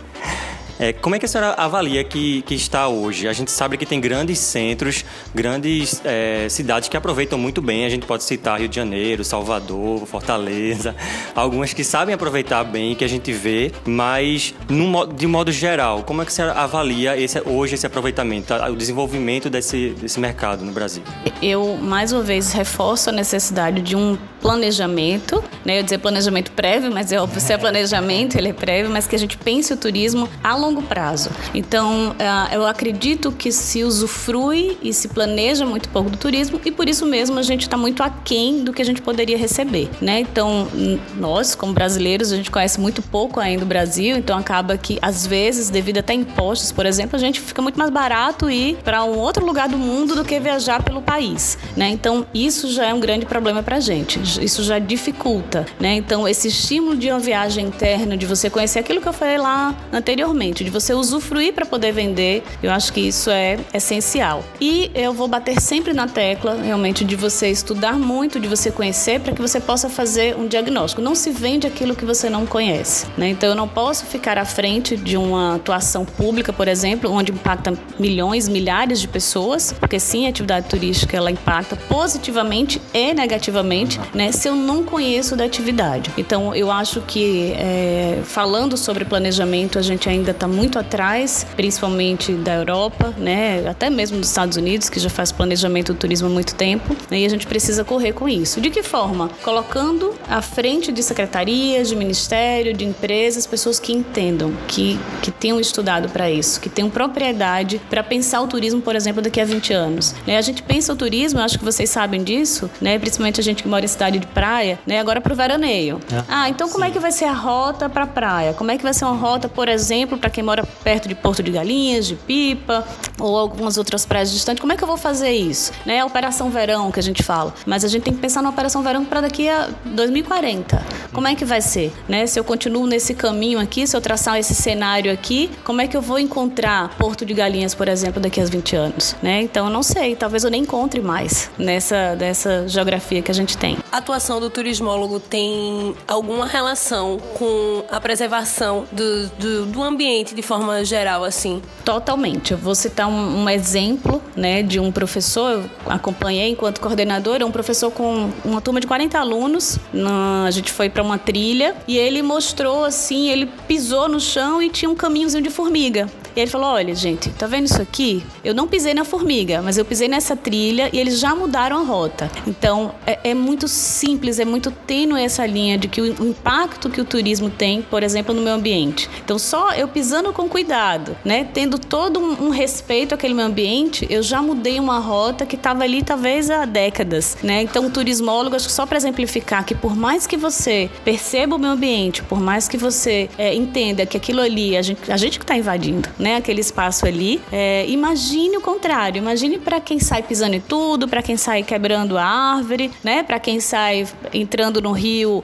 É, 0.79 0.91
como 0.91 1.15
é 1.15 1.19
que 1.19 1.25
a 1.25 1.27
senhora 1.27 1.53
avalia 1.53 2.03
que, 2.03 2.41
que 2.41 2.53
está 2.53 2.87
hoje? 2.87 3.27
A 3.27 3.33
gente 3.33 3.51
sabe 3.51 3.77
que 3.77 3.85
tem 3.85 3.99
grandes 3.99 4.39
centros, 4.39 5.05
grandes 5.33 6.01
é, 6.03 6.47
cidades 6.49 6.89
que 6.89 6.97
aproveitam 6.97 7.37
muito 7.39 7.61
bem. 7.61 7.85
A 7.85 7.89
gente 7.89 8.05
pode 8.05 8.23
citar 8.23 8.59
Rio 8.59 8.67
de 8.67 8.75
Janeiro, 8.75 9.23
Salvador, 9.23 10.05
Fortaleza, 10.05 10.95
algumas 11.35 11.73
que 11.73 11.83
sabem 11.83 12.13
aproveitar 12.13 12.63
bem, 12.63 12.95
que 12.95 13.03
a 13.03 13.09
gente 13.09 13.31
vê, 13.31 13.71
mas 13.85 14.53
no, 14.69 15.05
de 15.05 15.27
modo 15.27 15.51
geral, 15.51 16.03
como 16.03 16.21
é 16.21 16.25
que 16.25 16.33
você 16.33 16.41
avalia 16.41 17.17
esse, 17.17 17.41
hoje 17.45 17.75
esse 17.75 17.85
aproveitamento, 17.85 18.53
o 18.53 18.75
desenvolvimento 18.75 19.49
desse, 19.49 19.89
desse 19.91 20.19
mercado 20.19 20.65
no 20.65 20.71
Brasil? 20.71 21.03
Eu, 21.41 21.77
mais 21.77 22.11
uma 22.11 22.21
vez, 22.21 22.51
reforço 22.51 23.09
a 23.09 23.13
necessidade 23.13 23.81
de 23.81 23.95
um 23.95 24.17
planejamento, 24.45 25.43
né? 25.65 25.79
Eu 25.79 25.83
dizer 25.83 25.97
planejamento 25.97 26.51
prévio, 26.51 26.91
mas 26.91 27.11
é 27.11 27.19
óbvio, 27.19 27.41
se 27.41 27.51
é 27.51 27.57
planejamento, 27.57 28.37
ele 28.37 28.49
é 28.49 28.53
prévio, 28.53 28.91
mas 28.91 29.07
que 29.07 29.15
a 29.15 29.17
gente 29.17 29.35
pense 29.37 29.73
o 29.73 29.77
turismo 29.77 30.29
a 30.43 30.55
longo 30.55 30.83
prazo. 30.83 31.31
Então, 31.51 32.15
é, 32.19 32.55
eu 32.55 32.63
acredito 32.63 33.31
que 33.31 33.51
se 33.51 33.83
usufrui 33.83 34.77
e 34.83 34.93
se 34.93 35.07
planeja 35.07 35.65
muito 35.65 35.89
pouco 35.89 36.11
do 36.11 36.17
turismo 36.17 36.61
e 36.63 36.69
por 36.69 36.87
isso 36.87 37.07
mesmo 37.07 37.39
a 37.39 37.41
gente 37.41 37.63
está 37.63 37.75
muito 37.75 38.03
aquém 38.03 38.63
do 38.63 38.71
que 38.71 38.83
a 38.83 38.85
gente 38.85 39.01
poderia 39.01 39.35
receber, 39.35 39.89
né? 39.99 40.19
Então, 40.19 40.67
nós, 41.15 41.55
como 41.55 41.73
brasileiros, 41.73 42.31
a 42.31 42.35
gente 42.35 42.51
conhece 42.51 42.79
muito 42.79 43.01
pouco 43.01 43.39
ainda 43.39 43.63
o 43.63 43.67
Brasil, 43.67 44.15
então 44.15 44.37
acaba 44.37 44.77
que, 44.77 44.99
às 45.01 45.25
vezes, 45.25 45.71
devido 45.71 45.97
até 45.97 46.13
impostos, 46.13 46.71
por 46.71 46.85
exemplo, 46.85 47.15
a 47.15 47.19
gente 47.19 47.41
fica 47.41 47.63
muito 47.63 47.79
mais 47.79 47.89
barato 47.89 48.47
ir 48.47 48.77
para 48.83 49.03
um 49.03 49.17
outro 49.17 49.43
lugar 49.43 49.67
do 49.67 49.77
mundo 49.77 50.13
do 50.13 50.23
que 50.23 50.39
viajar 50.39 50.83
pelo 50.83 51.01
país, 51.01 51.57
né? 51.75 51.89
Então, 51.89 52.27
isso 52.31 52.71
já 52.71 52.85
é 52.85 52.93
um 52.93 52.99
grande 52.99 53.25
problema 53.25 53.63
para 53.63 53.77
a 53.77 53.79
gente 53.79 54.34
isso 54.41 54.63
já 54.63 54.79
dificulta, 54.79 55.65
né? 55.79 55.95
Então, 55.95 56.27
esse 56.27 56.47
estímulo 56.47 56.95
de 56.95 57.09
uma 57.09 57.19
viagem 57.19 57.67
interna, 57.67 58.15
de 58.17 58.25
você 58.25 58.49
conhecer 58.49 58.79
aquilo 58.79 59.01
que 59.01 59.07
eu 59.07 59.13
falei 59.13 59.37
lá 59.37 59.75
anteriormente, 59.91 60.63
de 60.63 60.69
você 60.69 60.93
usufruir 60.93 61.53
para 61.53 61.65
poder 61.65 61.91
vender, 61.91 62.43
eu 62.61 62.71
acho 62.71 62.91
que 62.93 63.01
isso 63.01 63.29
é 63.29 63.57
essencial. 63.73 64.43
E 64.59 64.91
eu 64.93 65.13
vou 65.13 65.27
bater 65.27 65.59
sempre 65.59 65.93
na 65.93 66.07
tecla, 66.07 66.55
realmente, 66.61 67.03
de 67.03 67.15
você 67.15 67.49
estudar 67.49 67.93
muito, 67.93 68.39
de 68.39 68.47
você 68.47 68.71
conhecer, 68.71 69.19
para 69.19 69.33
que 69.33 69.41
você 69.41 69.59
possa 69.59 69.89
fazer 69.89 70.35
um 70.35 70.47
diagnóstico. 70.47 71.01
Não 71.01 71.15
se 71.15 71.29
vende 71.31 71.67
aquilo 71.67 71.95
que 71.95 72.05
você 72.05 72.29
não 72.29 72.45
conhece, 72.45 73.05
né? 73.17 73.29
Então, 73.29 73.49
eu 73.49 73.55
não 73.55 73.67
posso 73.67 74.05
ficar 74.05 74.37
à 74.37 74.45
frente 74.45 74.95
de 74.97 75.17
uma 75.17 75.55
atuação 75.55 76.05
pública, 76.05 76.51
por 76.53 76.67
exemplo, 76.67 77.11
onde 77.11 77.31
impacta 77.31 77.73
milhões, 77.99 78.47
milhares 78.47 78.99
de 78.99 79.07
pessoas, 79.07 79.73
porque 79.79 79.99
sim, 79.99 80.25
a 80.25 80.29
atividade 80.29 80.67
turística 80.67 81.15
ela 81.15 81.31
impacta 81.31 81.75
positivamente 81.75 82.81
e 82.93 83.13
negativamente, 83.13 83.99
né? 84.13 84.24
Né, 84.25 84.31
se 84.31 84.47
eu 84.47 84.55
não 84.55 84.83
conheço 84.83 85.35
da 85.35 85.45
atividade. 85.45 86.11
Então, 86.17 86.55
eu 86.55 86.71
acho 86.71 87.01
que 87.01 87.53
é, 87.57 88.21
falando 88.23 88.75
sobre 88.75 89.05
planejamento, 89.05 89.77
a 89.77 89.81
gente 89.83 90.09
ainda 90.09 90.31
está 90.31 90.47
muito 90.47 90.79
atrás, 90.79 91.45
principalmente 91.55 92.33
da 92.33 92.55
Europa, 92.55 93.13
né, 93.17 93.67
até 93.67 93.89
mesmo 93.89 94.17
dos 94.17 94.29
Estados 94.29 94.57
Unidos, 94.57 94.89
que 94.89 94.99
já 94.99 95.09
faz 95.09 95.31
planejamento 95.31 95.93
do 95.93 95.99
turismo 95.99 96.27
há 96.27 96.31
muito 96.31 96.55
tempo, 96.55 96.95
né, 97.09 97.19
e 97.19 97.25
a 97.25 97.29
gente 97.29 97.45
precisa 97.45 97.83
correr 97.83 98.13
com 98.13 98.27
isso. 98.27 98.59
De 98.59 98.71
que 98.71 98.81
forma? 98.81 99.29
Colocando 99.43 100.15
à 100.27 100.41
frente 100.41 100.91
de 100.91 101.03
secretarias, 101.03 101.89
de 101.89 101.95
ministério, 101.95 102.73
de 102.73 102.83
empresas, 102.83 103.45
pessoas 103.45 103.79
que 103.79 103.93
entendam, 103.93 104.51
que, 104.67 104.99
que 105.21 105.29
tenham 105.29 105.59
estudado 105.59 106.09
para 106.09 106.31
isso, 106.31 106.59
que 106.59 106.69
tenham 106.69 106.89
propriedade 106.89 107.79
para 107.89 108.01
pensar 108.01 108.41
o 108.41 108.47
turismo, 108.47 108.81
por 108.81 108.95
exemplo, 108.95 109.21
daqui 109.21 109.39
a 109.39 109.45
20 109.45 109.71
anos. 109.71 110.15
Né, 110.25 110.37
a 110.37 110.41
gente 110.41 110.63
pensa 110.63 110.93
o 110.93 110.95
turismo, 110.95 111.39
acho 111.39 111.59
que 111.59 111.65
vocês 111.65 111.91
sabem 111.91 112.23
disso, 112.23 112.69
né, 112.81 112.97
principalmente 112.97 113.39
a 113.39 113.43
gente 113.43 113.61
que 113.61 113.69
mora 113.69 113.85
em 113.85 113.87
cidade 113.87 114.04
cidade 114.05 114.19
de 114.19 114.27
praia, 114.27 114.79
né? 114.85 114.99
Agora 114.99 115.19
para 115.19 115.33
o 115.33 115.35
veraneio. 115.35 115.99
É. 116.11 116.23
Ah, 116.27 116.49
então 116.49 116.69
como 116.69 116.83
é 116.83 116.91
que 116.91 116.99
vai 116.99 117.11
ser 117.11 117.25
a 117.25 117.33
rota 117.33 117.89
para 117.89 118.05
praia? 118.05 118.53
Como 118.53 118.71
é 118.71 118.77
que 118.77 118.83
vai 118.83 118.93
ser 118.93 119.05
uma 119.05 119.15
rota, 119.15 119.49
por 119.49 119.67
exemplo, 119.67 120.17
para 120.17 120.29
quem 120.29 120.43
mora 120.43 120.63
perto 120.83 121.07
de 121.07 121.15
Porto 121.15 121.41
de 121.41 121.51
Galinhas, 121.51 122.05
de 122.05 122.15
Pipa 122.15 122.85
ou 123.19 123.37
algumas 123.37 123.77
outras 123.77 124.05
praias 124.05 124.31
distantes? 124.31 124.61
Como 124.61 124.73
é 124.73 124.77
que 124.77 124.83
eu 124.83 124.87
vou 124.87 124.97
fazer 124.97 125.31
isso? 125.31 125.71
Né? 125.85 125.99
A 125.99 126.05
operação 126.05 126.49
verão 126.49 126.91
que 126.91 126.99
a 126.99 127.03
gente 127.03 127.23
fala. 127.23 127.53
Mas 127.65 127.83
a 127.83 127.87
gente 127.87 128.03
tem 128.03 128.13
que 128.13 128.19
pensar 128.19 128.41
na 128.41 128.49
operação 128.49 128.83
verão 128.83 129.03
para 129.03 129.21
daqui 129.21 129.49
a 129.49 129.69
2040. 129.85 130.81
Como 131.11 131.27
é 131.27 131.35
que 131.35 131.45
vai 131.45 131.61
ser? 131.61 131.91
Né? 132.07 132.25
Se 132.27 132.39
eu 132.39 132.43
continuo 132.43 132.85
nesse 132.85 133.13
caminho 133.13 133.59
aqui, 133.59 133.87
se 133.87 133.95
eu 133.95 134.01
traçar 134.01 134.37
esse 134.37 134.53
cenário 134.53 135.11
aqui, 135.11 135.49
como 135.63 135.81
é 135.81 135.87
que 135.87 135.97
eu 135.97 136.01
vou 136.01 136.19
encontrar 136.19 136.89
Porto 136.97 137.25
de 137.25 137.33
Galinhas, 137.33 137.73
por 137.73 137.87
exemplo, 137.87 138.21
daqui 138.21 138.39
a 138.39 138.45
20 138.45 138.75
anos? 138.75 139.15
Né? 139.21 139.41
Então, 139.41 139.67
eu 139.67 139.71
não 139.71 139.81
sei. 139.81 140.15
Talvez 140.15 140.43
eu 140.43 140.51
nem 140.51 140.61
encontre 140.61 141.01
mais 141.01 141.49
nessa 141.57 142.15
dessa 142.15 142.67
geografia 142.67 143.21
que 143.21 143.31
a 143.31 143.33
gente 143.33 143.57
tem. 143.57 143.77
A 143.95 143.99
atuação 143.99 144.41
do 144.41 144.49
turismólogo 144.49 145.21
tem 145.21 145.95
alguma 146.05 146.45
relação 146.45 147.17
com 147.35 147.81
a 147.89 148.01
preservação 148.01 148.85
do, 148.91 149.27
do, 149.39 149.65
do 149.67 149.81
ambiente 149.81 150.35
de 150.35 150.41
forma 150.41 150.83
geral, 150.83 151.23
assim? 151.23 151.61
Totalmente. 151.85 152.51
Eu 152.51 152.57
vou 152.57 152.75
citar 152.75 153.07
um, 153.07 153.43
um 153.43 153.49
exemplo 153.49 154.21
né, 154.35 154.61
de 154.61 154.81
um 154.81 154.91
professor, 154.91 155.63
eu 155.63 155.69
acompanhei 155.87 156.49
enquanto 156.49 156.81
coordenadora, 156.81 157.45
um 157.45 157.51
professor 157.51 157.89
com 157.89 158.29
uma 158.43 158.59
turma 158.59 158.81
de 158.81 158.87
40 158.87 159.17
alunos. 159.17 159.79
Na, 159.93 160.43
a 160.43 160.51
gente 160.51 160.73
foi 160.73 160.89
para 160.89 161.01
uma 161.01 161.17
trilha 161.17 161.73
e 161.87 161.97
ele 161.97 162.21
mostrou 162.21 162.83
assim, 162.83 163.29
ele 163.29 163.45
pisou 163.65 164.09
no 164.09 164.19
chão 164.19 164.61
e 164.61 164.69
tinha 164.69 164.89
um 164.89 164.95
caminhozinho 164.95 165.41
de 165.41 165.49
formiga. 165.49 166.09
E 166.35 166.39
ele 166.39 166.51
falou: 166.51 166.67
Olha, 166.67 166.93
gente, 166.93 167.29
tá 167.29 167.47
vendo 167.47 167.65
isso 167.65 167.81
aqui? 167.81 168.23
Eu 168.43 168.53
não 168.53 168.67
pisei 168.67 168.93
na 168.93 169.05
formiga, 169.05 169.61
mas 169.61 169.77
eu 169.77 169.85
pisei 169.85 170.07
nessa 170.07 170.35
trilha 170.35 170.89
e 170.91 170.99
eles 170.99 171.19
já 171.19 171.33
mudaram 171.33 171.77
a 171.77 171.83
rota. 171.83 172.29
Então, 172.45 172.93
é, 173.05 173.31
é 173.31 173.33
muito 173.33 173.67
simples, 173.67 174.39
é 174.39 174.45
muito 174.45 174.69
tênue 174.71 175.21
essa 175.21 175.45
linha 175.45 175.77
de 175.77 175.87
que 175.87 176.01
o, 176.01 176.25
impacto 176.25 176.89
que 176.89 176.99
o 176.99 177.05
turismo 177.05 177.49
tem, 177.49 177.81
por 177.81 178.03
exemplo, 178.03 178.33
no 178.33 178.41
meio 178.41 178.55
ambiente. 178.55 179.09
Então, 179.23 179.39
só 179.39 179.71
eu 179.73 179.87
pisando 179.87 180.33
com 180.33 180.49
cuidado, 180.49 181.15
né? 181.23 181.47
Tendo 181.53 181.79
todo 181.79 182.19
um, 182.19 182.47
um 182.47 182.49
respeito 182.49 183.15
àquele 183.15 183.33
meio 183.33 183.47
ambiente, 183.47 184.05
eu 184.09 184.21
já 184.21 184.41
mudei 184.41 184.79
uma 184.79 184.99
rota 184.99 185.45
que 185.45 185.55
estava 185.55 185.83
ali 185.83 186.03
talvez 186.03 186.49
há 186.49 186.65
décadas, 186.65 187.37
né? 187.41 187.61
Então, 187.61 187.85
o 187.85 187.89
turismólogo, 187.89 188.55
acho 188.55 188.67
que 188.67 188.73
só 188.73 188.85
para 188.85 188.97
exemplificar 188.97 189.65
que 189.65 189.73
por 189.73 189.95
mais 189.95 190.27
que 190.27 190.35
você 190.35 190.89
perceba 191.03 191.55
o 191.55 191.59
meio 191.59 191.73
ambiente, 191.73 192.23
por 192.23 192.39
mais 192.39 192.67
que 192.67 192.77
você 192.77 193.29
é, 193.37 193.53
entenda 193.53 194.05
que 194.05 194.17
aquilo 194.17 194.41
ali, 194.41 194.75
a 194.75 194.81
gente, 194.81 195.11
a 195.11 195.17
gente 195.17 195.39
que 195.39 195.43
está 195.43 195.55
invadindo, 195.55 196.09
né, 196.17 196.24
aquele 196.33 196.61
espaço 196.61 197.05
ali. 197.05 197.39
É, 197.51 197.85
imagine 197.87 198.57
o 198.57 198.61
contrário, 198.61 199.19
imagine 199.19 199.59
para 199.59 199.79
quem 199.79 199.99
sai 199.99 200.23
pisando 200.23 200.55
em 200.55 200.59
tudo, 200.59 201.07
para 201.07 201.21
quem 201.21 201.37
sai 201.37 201.61
quebrando 201.61 202.17
a 202.17 202.23
árvore, 202.23 202.89
né, 203.03 203.21
para 203.21 203.37
quem 203.39 203.59
sai 203.59 204.07
entrando 204.33 204.81
no 204.81 204.91
rio 204.91 205.43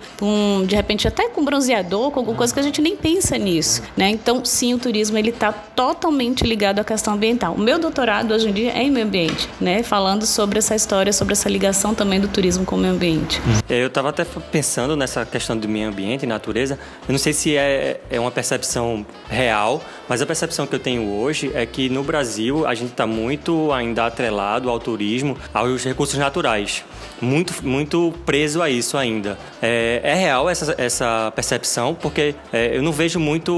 de 0.65 0.75
repente 0.75 1.07
até 1.07 1.29
com 1.29 1.43
bronzeador, 1.43 2.11
com 2.11 2.19
alguma 2.19 2.37
coisa 2.37 2.53
que 2.53 2.59
a 2.59 2.63
gente 2.63 2.81
nem 2.81 2.95
pensa 2.95 3.37
nisso, 3.37 3.83
né? 3.95 4.09
Então, 4.09 4.43
sim, 4.43 4.73
o 4.73 4.79
turismo 4.79 5.17
ele 5.17 5.29
está 5.29 5.51
totalmente 5.51 6.43
ligado 6.43 6.79
à 6.79 6.83
questão 6.83 7.13
ambiental. 7.13 7.53
O 7.53 7.59
meu 7.59 7.77
doutorado 7.77 8.33
hoje 8.33 8.49
em 8.49 8.53
dia 8.53 8.71
é 8.71 8.83
em 8.83 8.89
meio 8.89 9.05
ambiente, 9.05 9.47
né, 9.59 9.83
falando 9.83 10.25
sobre 10.25 10.59
essa 10.59 10.75
história, 10.75 11.11
sobre 11.11 11.33
essa 11.33 11.49
ligação 11.49 11.93
também 11.93 12.19
do 12.19 12.27
turismo 12.27 12.65
com 12.65 12.75
o 12.75 12.79
meio 12.79 12.93
ambiente. 12.93 13.41
É, 13.69 13.81
eu 13.81 13.87
estava 13.87 14.09
até 14.09 14.25
pensando 14.25 14.95
nessa 14.95 15.25
questão 15.25 15.57
do 15.57 15.67
meio 15.67 15.89
ambiente 15.89 16.23
e 16.23 16.27
natureza. 16.27 16.79
Eu 17.07 17.11
não 17.11 17.19
sei 17.19 17.33
se 17.33 17.55
é, 17.55 17.99
é 18.09 18.19
uma 18.19 18.31
percepção 18.31 19.05
real, 19.29 19.81
mas 20.07 20.21
a 20.21 20.25
percepção 20.25 20.65
que 20.71 20.75
eu 20.75 20.79
tenho 20.79 21.11
hoje 21.11 21.51
é 21.53 21.65
que 21.65 21.89
no 21.89 22.01
Brasil 22.01 22.65
a 22.65 22.73
gente 22.73 22.91
está 22.91 23.05
muito 23.05 23.73
ainda 23.73 24.05
atrelado 24.05 24.69
ao 24.69 24.79
turismo, 24.79 25.37
aos 25.53 25.83
recursos 25.83 26.17
naturais. 26.17 26.83
Muito, 27.21 27.65
muito 27.65 28.13
preso 28.25 28.61
a 28.61 28.69
isso 28.69 28.97
ainda. 28.97 29.37
É, 29.61 30.01
é 30.03 30.13
real 30.15 30.49
essa, 30.49 30.75
essa 30.77 31.31
percepção, 31.35 31.93
porque 31.93 32.35
é, 32.51 32.75
eu 32.75 32.81
não 32.81 32.91
vejo 32.91 33.19
muito. 33.19 33.51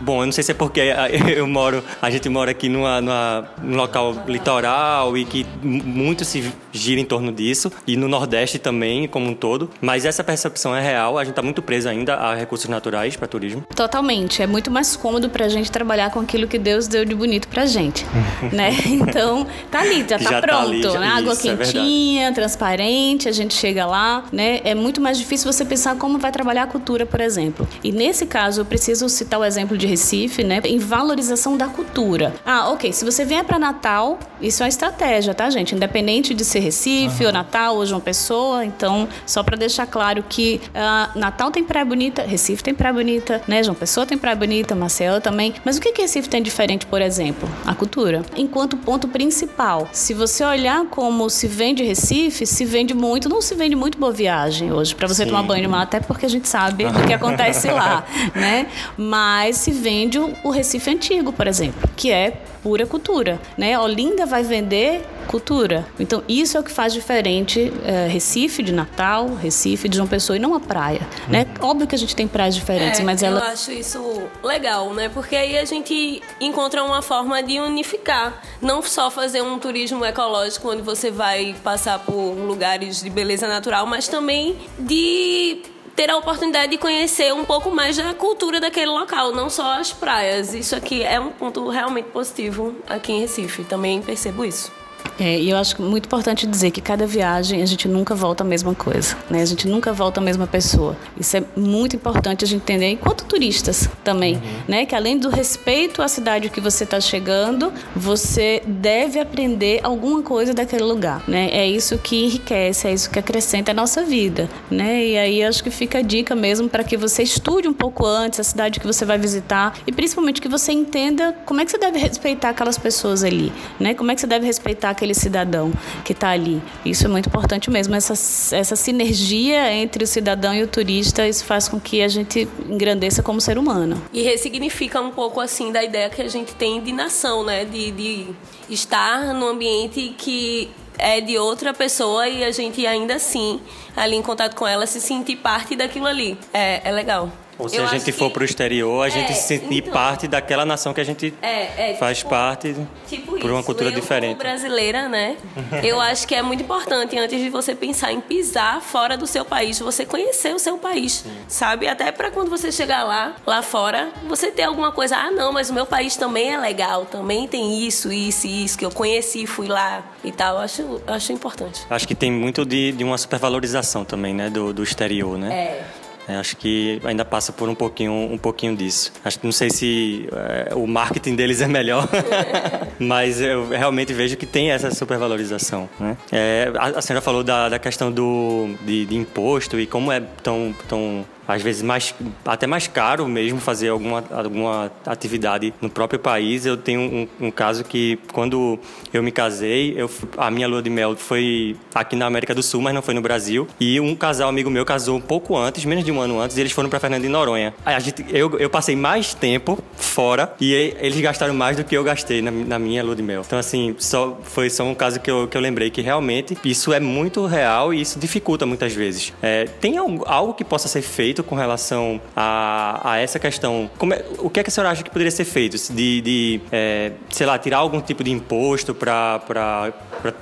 Bom, 0.00 0.22
eu 0.22 0.26
não 0.26 0.32
sei 0.32 0.44
se 0.44 0.52
é 0.52 0.54
porque 0.54 0.80
eu 1.34 1.46
moro, 1.46 1.82
a 2.00 2.10
gente 2.10 2.28
mora 2.28 2.50
aqui 2.50 2.68
numa, 2.68 3.00
numa, 3.00 3.48
num 3.62 3.76
local 3.76 4.14
litoral 4.26 5.16
e 5.16 5.24
que 5.24 5.46
muito 5.62 6.24
se 6.24 6.52
gira 6.70 7.00
em 7.00 7.04
torno 7.04 7.32
disso, 7.32 7.70
e 7.86 7.96
no 7.96 8.08
Nordeste 8.08 8.58
também, 8.58 9.06
como 9.08 9.30
um 9.30 9.34
todo. 9.34 9.70
Mas 9.80 10.04
essa 10.04 10.22
percepção 10.24 10.74
é 10.74 10.82
real, 10.82 11.18
a 11.18 11.24
gente 11.24 11.32
está 11.32 11.42
muito 11.42 11.62
preso 11.62 11.88
ainda 11.88 12.14
a 12.14 12.34
recursos 12.34 12.68
naturais 12.68 13.16
para 13.16 13.28
turismo. 13.28 13.64
Totalmente. 13.74 14.42
É 14.42 14.46
muito 14.46 14.70
mais 14.70 14.96
cômodo 14.96 15.28
para 15.28 15.46
a 15.46 15.48
gente 15.48 15.70
trabalhar 15.70 16.10
com 16.10 16.20
aquilo 16.20 16.46
que 16.46 16.58
Deus 16.58 16.86
deu 16.86 17.04
de 17.04 17.14
bonito 17.14 17.48
pra 17.48 17.66
gente, 17.66 18.04
né? 18.52 18.70
Então, 18.92 19.46
tá 19.70 19.80
ali, 19.80 20.00
já 20.08 20.18
tá 20.18 20.30
já 20.30 20.40
pronto, 20.40 20.56
tá 20.56 20.62
ali, 20.62 20.82
já, 20.82 21.00
né? 21.00 21.06
Água 21.06 21.32
isso, 21.32 21.48
é 21.48 21.56
quentinha, 21.56 22.28
é 22.28 22.32
transparente, 22.32 22.81
a 22.82 23.32
gente 23.32 23.54
chega 23.54 23.86
lá, 23.86 24.24
né? 24.32 24.60
É 24.64 24.74
muito 24.74 25.00
mais 25.00 25.18
difícil 25.18 25.50
você 25.52 25.64
pensar 25.64 25.96
como 25.96 26.18
vai 26.18 26.32
trabalhar 26.32 26.64
a 26.64 26.66
cultura, 26.66 27.06
por 27.06 27.20
exemplo. 27.20 27.66
E 27.82 27.92
nesse 27.92 28.26
caso, 28.26 28.60
eu 28.60 28.64
preciso 28.64 29.08
citar 29.08 29.40
o 29.40 29.44
exemplo 29.44 29.76
de 29.76 29.86
Recife, 29.86 30.42
né? 30.42 30.60
Em 30.64 30.78
valorização 30.78 31.56
da 31.56 31.68
cultura. 31.68 32.34
Ah, 32.44 32.70
ok, 32.70 32.92
se 32.92 33.04
você 33.04 33.24
vier 33.24 33.44
para 33.44 33.58
Natal, 33.58 34.18
isso 34.40 34.62
é 34.62 34.64
uma 34.64 34.68
estratégia, 34.68 35.34
tá, 35.34 35.48
gente? 35.50 35.74
Independente 35.74 36.34
de 36.34 36.44
ser 36.44 36.60
Recife 36.60 37.22
uhum. 37.22 37.26
ou 37.28 37.32
Natal 37.32 37.76
ou 37.76 37.86
João 37.86 38.00
Pessoa, 38.00 38.64
então, 38.64 39.08
só 39.26 39.42
para 39.42 39.56
deixar 39.56 39.86
claro 39.86 40.24
que 40.28 40.60
uh, 40.68 41.18
Natal 41.18 41.50
tem 41.50 41.62
praia 41.62 41.84
bonita, 41.84 42.22
Recife 42.22 42.62
tem 42.62 42.74
praia 42.74 42.92
bonita, 42.92 43.42
né? 43.46 43.62
João 43.62 43.74
Pessoa 43.74 44.04
tem 44.06 44.18
praia 44.18 44.36
bonita, 44.36 44.74
Maceió 44.74 45.20
também. 45.20 45.54
Mas 45.64 45.76
o 45.76 45.80
que, 45.80 45.92
que 45.92 46.02
Recife 46.02 46.28
tem 46.28 46.42
diferente, 46.42 46.86
por 46.86 47.00
exemplo? 47.00 47.48
A 47.64 47.74
cultura. 47.74 48.22
Enquanto 48.36 48.76
ponto 48.76 49.08
principal, 49.08 49.88
se 49.92 50.14
você 50.14 50.44
olhar 50.44 50.84
como 50.86 51.28
se 51.30 51.46
vende 51.46 51.82
Recife, 51.82 52.46
se 52.46 52.64
vende 52.72 52.94
muito, 52.94 53.28
não 53.28 53.40
se 53.42 53.54
vende 53.54 53.76
muito 53.76 53.98
boa 53.98 54.10
viagem 54.10 54.72
hoje 54.72 54.94
para 54.94 55.06
você 55.06 55.24
Sim. 55.24 55.30
tomar 55.30 55.42
banho 55.42 55.62
de 55.62 55.68
mar, 55.68 55.82
até 55.82 56.00
porque 56.00 56.26
a 56.26 56.28
gente 56.28 56.48
sabe 56.48 56.86
o 56.86 57.06
que 57.06 57.12
acontece 57.12 57.70
lá, 57.70 58.04
né? 58.34 58.66
Mas 58.96 59.56
se 59.56 59.70
vende 59.70 60.18
o 60.18 60.50
Recife 60.50 60.90
antigo, 60.90 61.32
por 61.32 61.46
exemplo, 61.46 61.88
que 61.96 62.10
é 62.10 62.40
pura 62.62 62.86
cultura, 62.86 63.40
né? 63.56 63.78
Olinda 63.78 64.24
vai 64.24 64.42
vender 64.42 65.04
cultura. 65.26 65.86
Então 65.98 66.22
isso 66.28 66.56
é 66.56 66.60
o 66.60 66.62
que 66.62 66.70
faz 66.70 66.92
diferente 66.92 67.72
é, 67.84 68.06
Recife 68.06 68.62
de 68.62 68.72
Natal, 68.72 69.34
Recife 69.34 69.88
de 69.88 69.96
João 69.96 70.08
Pessoa 70.08 70.36
e 70.36 70.38
não 70.38 70.54
a 70.54 70.60
praia, 70.60 71.00
né? 71.28 71.46
Uhum. 71.60 71.70
Óbvio 71.70 71.86
que 71.86 71.94
a 71.94 71.98
gente 71.98 72.14
tem 72.14 72.28
praias 72.28 72.54
diferentes, 72.54 73.00
é, 73.00 73.02
mas 73.02 73.22
ela 73.22 73.40
Eu 73.40 73.46
acho 73.46 73.72
isso 73.72 74.22
legal, 74.42 74.92
né? 74.94 75.08
Porque 75.08 75.34
aí 75.34 75.58
a 75.58 75.64
gente 75.64 76.22
encontra 76.40 76.84
uma 76.84 77.02
forma 77.02 77.42
de 77.42 77.58
unificar, 77.58 78.42
não 78.60 78.82
só 78.82 79.10
fazer 79.10 79.42
um 79.42 79.58
turismo 79.58 80.04
ecológico 80.04 80.70
onde 80.70 80.82
você 80.82 81.10
vai 81.10 81.54
passar 81.62 81.98
por 81.98 82.12
lugares 82.12 83.02
de 83.02 83.10
beleza 83.10 83.48
natural, 83.48 83.86
mas 83.86 84.08
também 84.08 84.56
de 84.78 85.62
ter 85.94 86.10
a 86.10 86.16
oportunidade 86.16 86.72
de 86.72 86.78
conhecer 86.78 87.32
um 87.32 87.44
pouco 87.44 87.70
mais 87.70 87.96
da 87.96 88.14
cultura 88.14 88.60
daquele 88.60 88.90
local, 88.90 89.32
não 89.32 89.48
só 89.50 89.78
as 89.78 89.92
praias. 89.92 90.54
Isso 90.54 90.74
aqui 90.74 91.02
é 91.02 91.20
um 91.20 91.30
ponto 91.30 91.68
realmente 91.68 92.06
positivo 92.06 92.74
aqui 92.88 93.12
em 93.12 93.20
Recife, 93.20 93.64
também 93.64 94.00
percebo 94.00 94.44
isso. 94.44 94.81
É, 95.18 95.38
e 95.38 95.50
eu 95.50 95.56
acho 95.56 95.80
muito 95.82 96.06
importante 96.06 96.46
dizer 96.46 96.70
que 96.70 96.80
cada 96.80 97.06
viagem 97.06 97.62
a 97.62 97.66
gente 97.66 97.86
nunca 97.86 98.14
volta 98.14 98.42
a 98.42 98.46
mesma 98.46 98.74
coisa, 98.74 99.16
né? 99.28 99.42
A 99.42 99.44
gente 99.44 99.68
nunca 99.68 99.92
volta 99.92 100.20
a 100.20 100.22
mesma 100.22 100.46
pessoa. 100.46 100.96
Isso 101.18 101.36
é 101.36 101.44
muito 101.56 101.96
importante 101.96 102.44
a 102.44 102.46
gente 102.46 102.62
entender 102.62 102.88
enquanto 102.88 103.24
turistas 103.24 103.88
também, 104.02 104.36
uhum. 104.36 104.40
né? 104.68 104.86
Que 104.86 104.94
além 104.94 105.18
do 105.18 105.28
respeito 105.28 106.02
à 106.02 106.08
cidade 106.08 106.48
que 106.48 106.60
você 106.60 106.84
está 106.84 107.00
chegando, 107.00 107.72
você 107.94 108.62
deve 108.66 109.18
aprender 109.20 109.80
alguma 109.82 110.22
coisa 110.22 110.54
daquele 110.54 110.84
lugar, 110.84 111.22
né? 111.28 111.48
É 111.52 111.66
isso 111.66 111.98
que 111.98 112.24
enriquece, 112.24 112.88
é 112.88 112.92
isso 112.92 113.10
que 113.10 113.18
acrescenta 113.18 113.72
a 113.72 113.74
nossa 113.74 114.04
vida, 114.04 114.48
né? 114.70 115.04
E 115.04 115.18
aí 115.18 115.42
acho 115.42 115.62
que 115.62 115.70
fica 115.70 115.98
a 115.98 116.02
dica 116.02 116.34
mesmo 116.34 116.68
para 116.68 116.82
que 116.82 116.96
você 116.96 117.22
estude 117.22 117.68
um 117.68 117.72
pouco 117.72 118.06
antes 118.06 118.40
a 118.40 118.44
cidade 118.44 118.80
que 118.80 118.86
você 118.86 119.04
vai 119.04 119.18
visitar 119.18 119.74
e 119.86 119.92
principalmente 119.92 120.40
que 120.40 120.48
você 120.48 120.72
entenda 120.72 121.34
como 121.44 121.60
é 121.60 121.64
que 121.64 121.70
você 121.70 121.78
deve 121.78 121.98
respeitar 121.98 122.50
aquelas 122.50 122.78
pessoas 122.78 123.22
ali, 123.22 123.52
né? 123.78 123.94
Como 123.94 124.10
é 124.10 124.14
que 124.14 124.20
você 124.20 124.26
deve 124.26 124.46
respeitar 124.46 124.90
aquele 125.02 125.14
cidadão 125.14 125.72
que 126.04 126.12
está 126.12 126.30
ali. 126.30 126.62
Isso 126.84 127.04
é 127.06 127.08
muito 127.08 127.28
importante 127.28 127.68
mesmo, 127.68 127.94
essa, 127.94 128.12
essa 128.54 128.76
sinergia 128.76 129.72
entre 129.72 130.04
o 130.04 130.06
cidadão 130.06 130.54
e 130.54 130.62
o 130.62 130.68
turista, 130.68 131.26
isso 131.26 131.44
faz 131.44 131.68
com 131.68 131.80
que 131.80 132.02
a 132.02 132.08
gente 132.08 132.48
engrandeça 132.68 133.20
como 133.22 133.40
ser 133.40 133.58
humano. 133.58 134.00
E 134.12 134.22
ressignifica 134.22 135.00
um 135.00 135.10
pouco 135.10 135.40
assim 135.40 135.72
da 135.72 135.82
ideia 135.82 136.08
que 136.08 136.22
a 136.22 136.28
gente 136.28 136.54
tem 136.54 136.80
de 136.80 136.92
nação, 136.92 137.44
né? 137.44 137.64
De, 137.64 137.90
de 137.90 138.28
estar 138.70 139.34
num 139.34 139.48
ambiente 139.48 140.14
que 140.16 140.70
é 140.96 141.20
de 141.20 141.36
outra 141.36 141.74
pessoa 141.74 142.28
e 142.28 142.44
a 142.44 142.52
gente 142.52 142.86
ainda 142.86 143.16
assim, 143.16 143.60
ali 143.96 144.14
em 144.14 144.22
contato 144.22 144.54
com 144.54 144.66
ela, 144.66 144.86
se 144.86 145.00
sentir 145.00 145.36
parte 145.36 145.74
daquilo 145.74 146.06
ali. 146.06 146.38
É, 146.52 146.88
é 146.88 146.92
legal. 146.92 147.32
Ou 147.58 147.68
se 147.68 147.76
Eu 147.76 147.84
a 147.84 147.86
gente 147.86 148.04
que- 148.04 148.12
for 148.12 148.30
para 148.30 148.42
o 148.42 148.44
exterior, 148.44 149.04
a 149.04 149.08
gente 149.08 149.30
É, 149.30 149.34
se 149.34 149.46
sentir 149.58 149.78
então. 149.78 149.92
parte 149.92 150.26
daquela 150.26 150.64
nação 150.64 150.92
que 150.94 151.00
a 151.00 151.04
gente 151.04 151.32
É, 151.42 151.90
é, 151.92 151.96
faz 151.96 152.18
tipo- 152.18 152.30
parte 152.30 152.74
Tipo 153.08 153.38
por 153.38 153.50
uma 153.50 153.58
isso, 153.60 153.66
cultura 153.66 153.90
eu, 153.90 153.94
diferente. 153.94 154.30
Como 154.36 154.38
brasileira, 154.38 155.08
né? 155.08 155.36
eu 155.84 156.00
acho 156.00 156.26
que 156.26 156.34
é 156.34 156.42
muito 156.42 156.62
importante 156.62 157.16
antes 157.18 157.38
de 157.40 157.50
você 157.50 157.74
pensar 157.74 158.12
em 158.12 158.20
pisar 158.20 158.80
fora 158.80 159.16
do 159.16 159.26
seu 159.26 159.44
país, 159.44 159.78
você 159.78 160.04
conhecer 160.06 160.54
o 160.54 160.58
seu 160.58 160.78
país, 160.78 161.24
sabe? 161.46 161.86
Até 161.88 162.10
para 162.10 162.30
quando 162.30 162.48
você 162.50 162.72
chegar 162.72 163.04
lá, 163.04 163.36
lá 163.46 163.62
fora, 163.62 164.10
você 164.26 164.50
ter 164.50 164.62
alguma 164.64 164.90
coisa, 164.92 165.16
ah, 165.16 165.30
não, 165.30 165.52
mas 165.52 165.70
o 165.70 165.74
meu 165.74 165.86
país 165.86 166.16
também 166.16 166.52
é 166.52 166.58
legal, 166.58 167.04
também 167.06 167.46
tem 167.46 167.78
isso, 167.86 168.12
isso 168.12 168.46
e 168.46 168.64
isso 168.64 168.78
que 168.78 168.84
eu 168.84 168.90
conheci, 168.90 169.46
fui 169.46 169.68
lá 169.68 170.02
e 170.24 170.32
tal. 170.32 170.56
Eu 170.56 170.60
acho, 170.62 170.82
eu 170.82 171.02
acho 171.14 171.32
importante. 171.32 171.82
Acho 171.90 172.08
que 172.08 172.14
tem 172.14 172.30
muito 172.30 172.64
de, 172.64 172.92
de 172.92 173.04
uma 173.04 173.18
supervalorização 173.18 174.04
também, 174.04 174.34
né, 174.34 174.48
do, 174.50 174.72
do 174.72 174.82
exterior, 174.82 175.38
né? 175.38 175.52
É. 175.52 175.84
É, 176.32 176.36
acho 176.36 176.56
que 176.56 177.00
ainda 177.04 177.24
passa 177.24 177.52
por 177.52 177.68
um 177.68 177.74
pouquinho, 177.74 178.12
um 178.12 178.38
pouquinho 178.38 178.74
disso. 178.74 179.12
Acho 179.24 179.38
que 179.38 179.44
não 179.44 179.52
sei 179.52 179.68
se 179.68 180.28
é, 180.32 180.74
o 180.74 180.86
marketing 180.86 181.34
deles 181.34 181.60
é 181.60 181.68
melhor, 181.68 182.08
mas 182.98 183.40
eu 183.40 183.68
realmente 183.68 184.12
vejo 184.14 184.36
que 184.36 184.46
tem 184.46 184.70
essa 184.70 184.90
supervalorização. 184.90 185.88
Né? 186.00 186.16
É, 186.30 186.72
a, 186.76 186.98
a 186.98 187.02
senhora 187.02 187.20
falou 187.20 187.44
da, 187.44 187.68
da 187.68 187.78
questão 187.78 188.10
do, 188.10 188.70
de, 188.82 189.04
de 189.04 189.16
imposto 189.16 189.78
e 189.78 189.86
como 189.86 190.10
é 190.10 190.20
tão, 190.42 190.74
tão 190.88 191.24
às 191.46 191.62
vezes 191.62 191.82
mais 191.82 192.14
até 192.44 192.66
mais 192.66 192.86
caro 192.86 193.26
mesmo 193.28 193.58
fazer 193.60 193.88
alguma, 193.88 194.24
alguma 194.30 194.90
atividade 195.06 195.72
no 195.80 195.88
próprio 195.90 196.18
país. 196.18 196.64
Eu 196.66 196.76
tenho 196.76 197.00
um, 197.00 197.28
um 197.46 197.50
caso 197.50 197.84
que 197.84 198.18
quando 198.32 198.78
eu 199.12 199.22
me 199.22 199.30
casei, 199.32 199.94
eu, 199.96 200.10
a 200.36 200.50
minha 200.50 200.66
lua 200.68 200.82
de 200.82 200.90
mel 200.90 201.16
foi 201.16 201.76
aqui 201.94 202.16
na 202.16 202.26
América 202.26 202.54
do 202.54 202.62
Sul, 202.62 202.80
mas 202.80 202.94
não 202.94 203.02
foi 203.02 203.14
no 203.14 203.20
Brasil. 203.20 203.66
E 203.80 204.00
um 204.00 204.14
casal 204.14 204.48
amigo 204.48 204.70
meu 204.70 204.84
casou 204.84 205.16
um 205.16 205.20
pouco 205.20 205.56
antes, 205.56 205.84
menos 205.84 206.04
de 206.04 206.12
um 206.12 206.20
ano 206.20 206.40
antes, 206.40 206.56
e 206.56 206.60
eles 206.60 206.72
foram 206.72 206.88
para 206.88 207.00
Fernando 207.00 207.22
de 207.22 207.28
Noronha. 207.28 207.74
A 207.84 207.98
gente, 207.98 208.24
eu, 208.30 208.58
eu 208.58 208.70
passei 208.70 208.96
mais 208.96 209.34
tempo 209.34 209.78
fora 209.96 210.54
e- 210.60 210.94
eles 211.00 211.20
gastaram 211.20 211.54
mais 211.54 211.76
do 211.76 211.84
que 211.84 211.96
eu 211.96 212.04
gastei 212.04 212.40
na, 212.42 212.50
na 212.50 212.78
minha 212.78 213.02
lua 213.02 213.16
de 213.16 213.22
mel. 213.22 213.42
Então, 213.46 213.58
assim, 213.58 213.94
só, 213.98 214.38
foi 214.42 214.68
só 214.70 214.84
um 214.84 214.94
caso 214.94 215.20
que 215.20 215.30
eu, 215.30 215.46
que 215.48 215.56
eu 215.56 215.60
lembrei 215.60 215.90
que 215.90 216.00
realmente 216.00 216.56
isso 216.64 216.92
é 216.92 217.00
muito 217.00 217.46
real 217.46 217.92
e 217.92 218.00
isso 218.00 218.18
dificulta 218.18 218.64
muitas 218.66 218.92
vezes. 218.92 219.32
É, 219.42 219.64
tem 219.64 219.96
algo, 219.98 220.24
algo 220.26 220.54
que 220.54 220.64
possa 220.64 220.88
ser 220.88 221.02
feito 221.02 221.41
com 221.42 221.54
relação 221.54 222.20
a, 222.36 223.12
a 223.12 223.18
essa 223.18 223.38
questão? 223.38 223.90
É- 224.12 224.24
o 224.38 224.50
que 224.50 224.60
é 224.60 224.62
que 224.62 224.68
a 224.68 224.72
senhora 224.72 224.90
acha 224.90 225.02
que 225.02 225.10
poderia 225.10 225.30
ser 225.30 225.44
feito? 225.44 225.76
De, 225.92 226.20
de 226.20 226.60
é, 226.70 227.12
sei 227.30 227.46
lá, 227.46 227.58
tirar 227.58 227.78
algum 227.78 228.00
tipo 228.00 228.22
de 228.22 228.30
imposto 228.30 228.94
para 228.94 229.40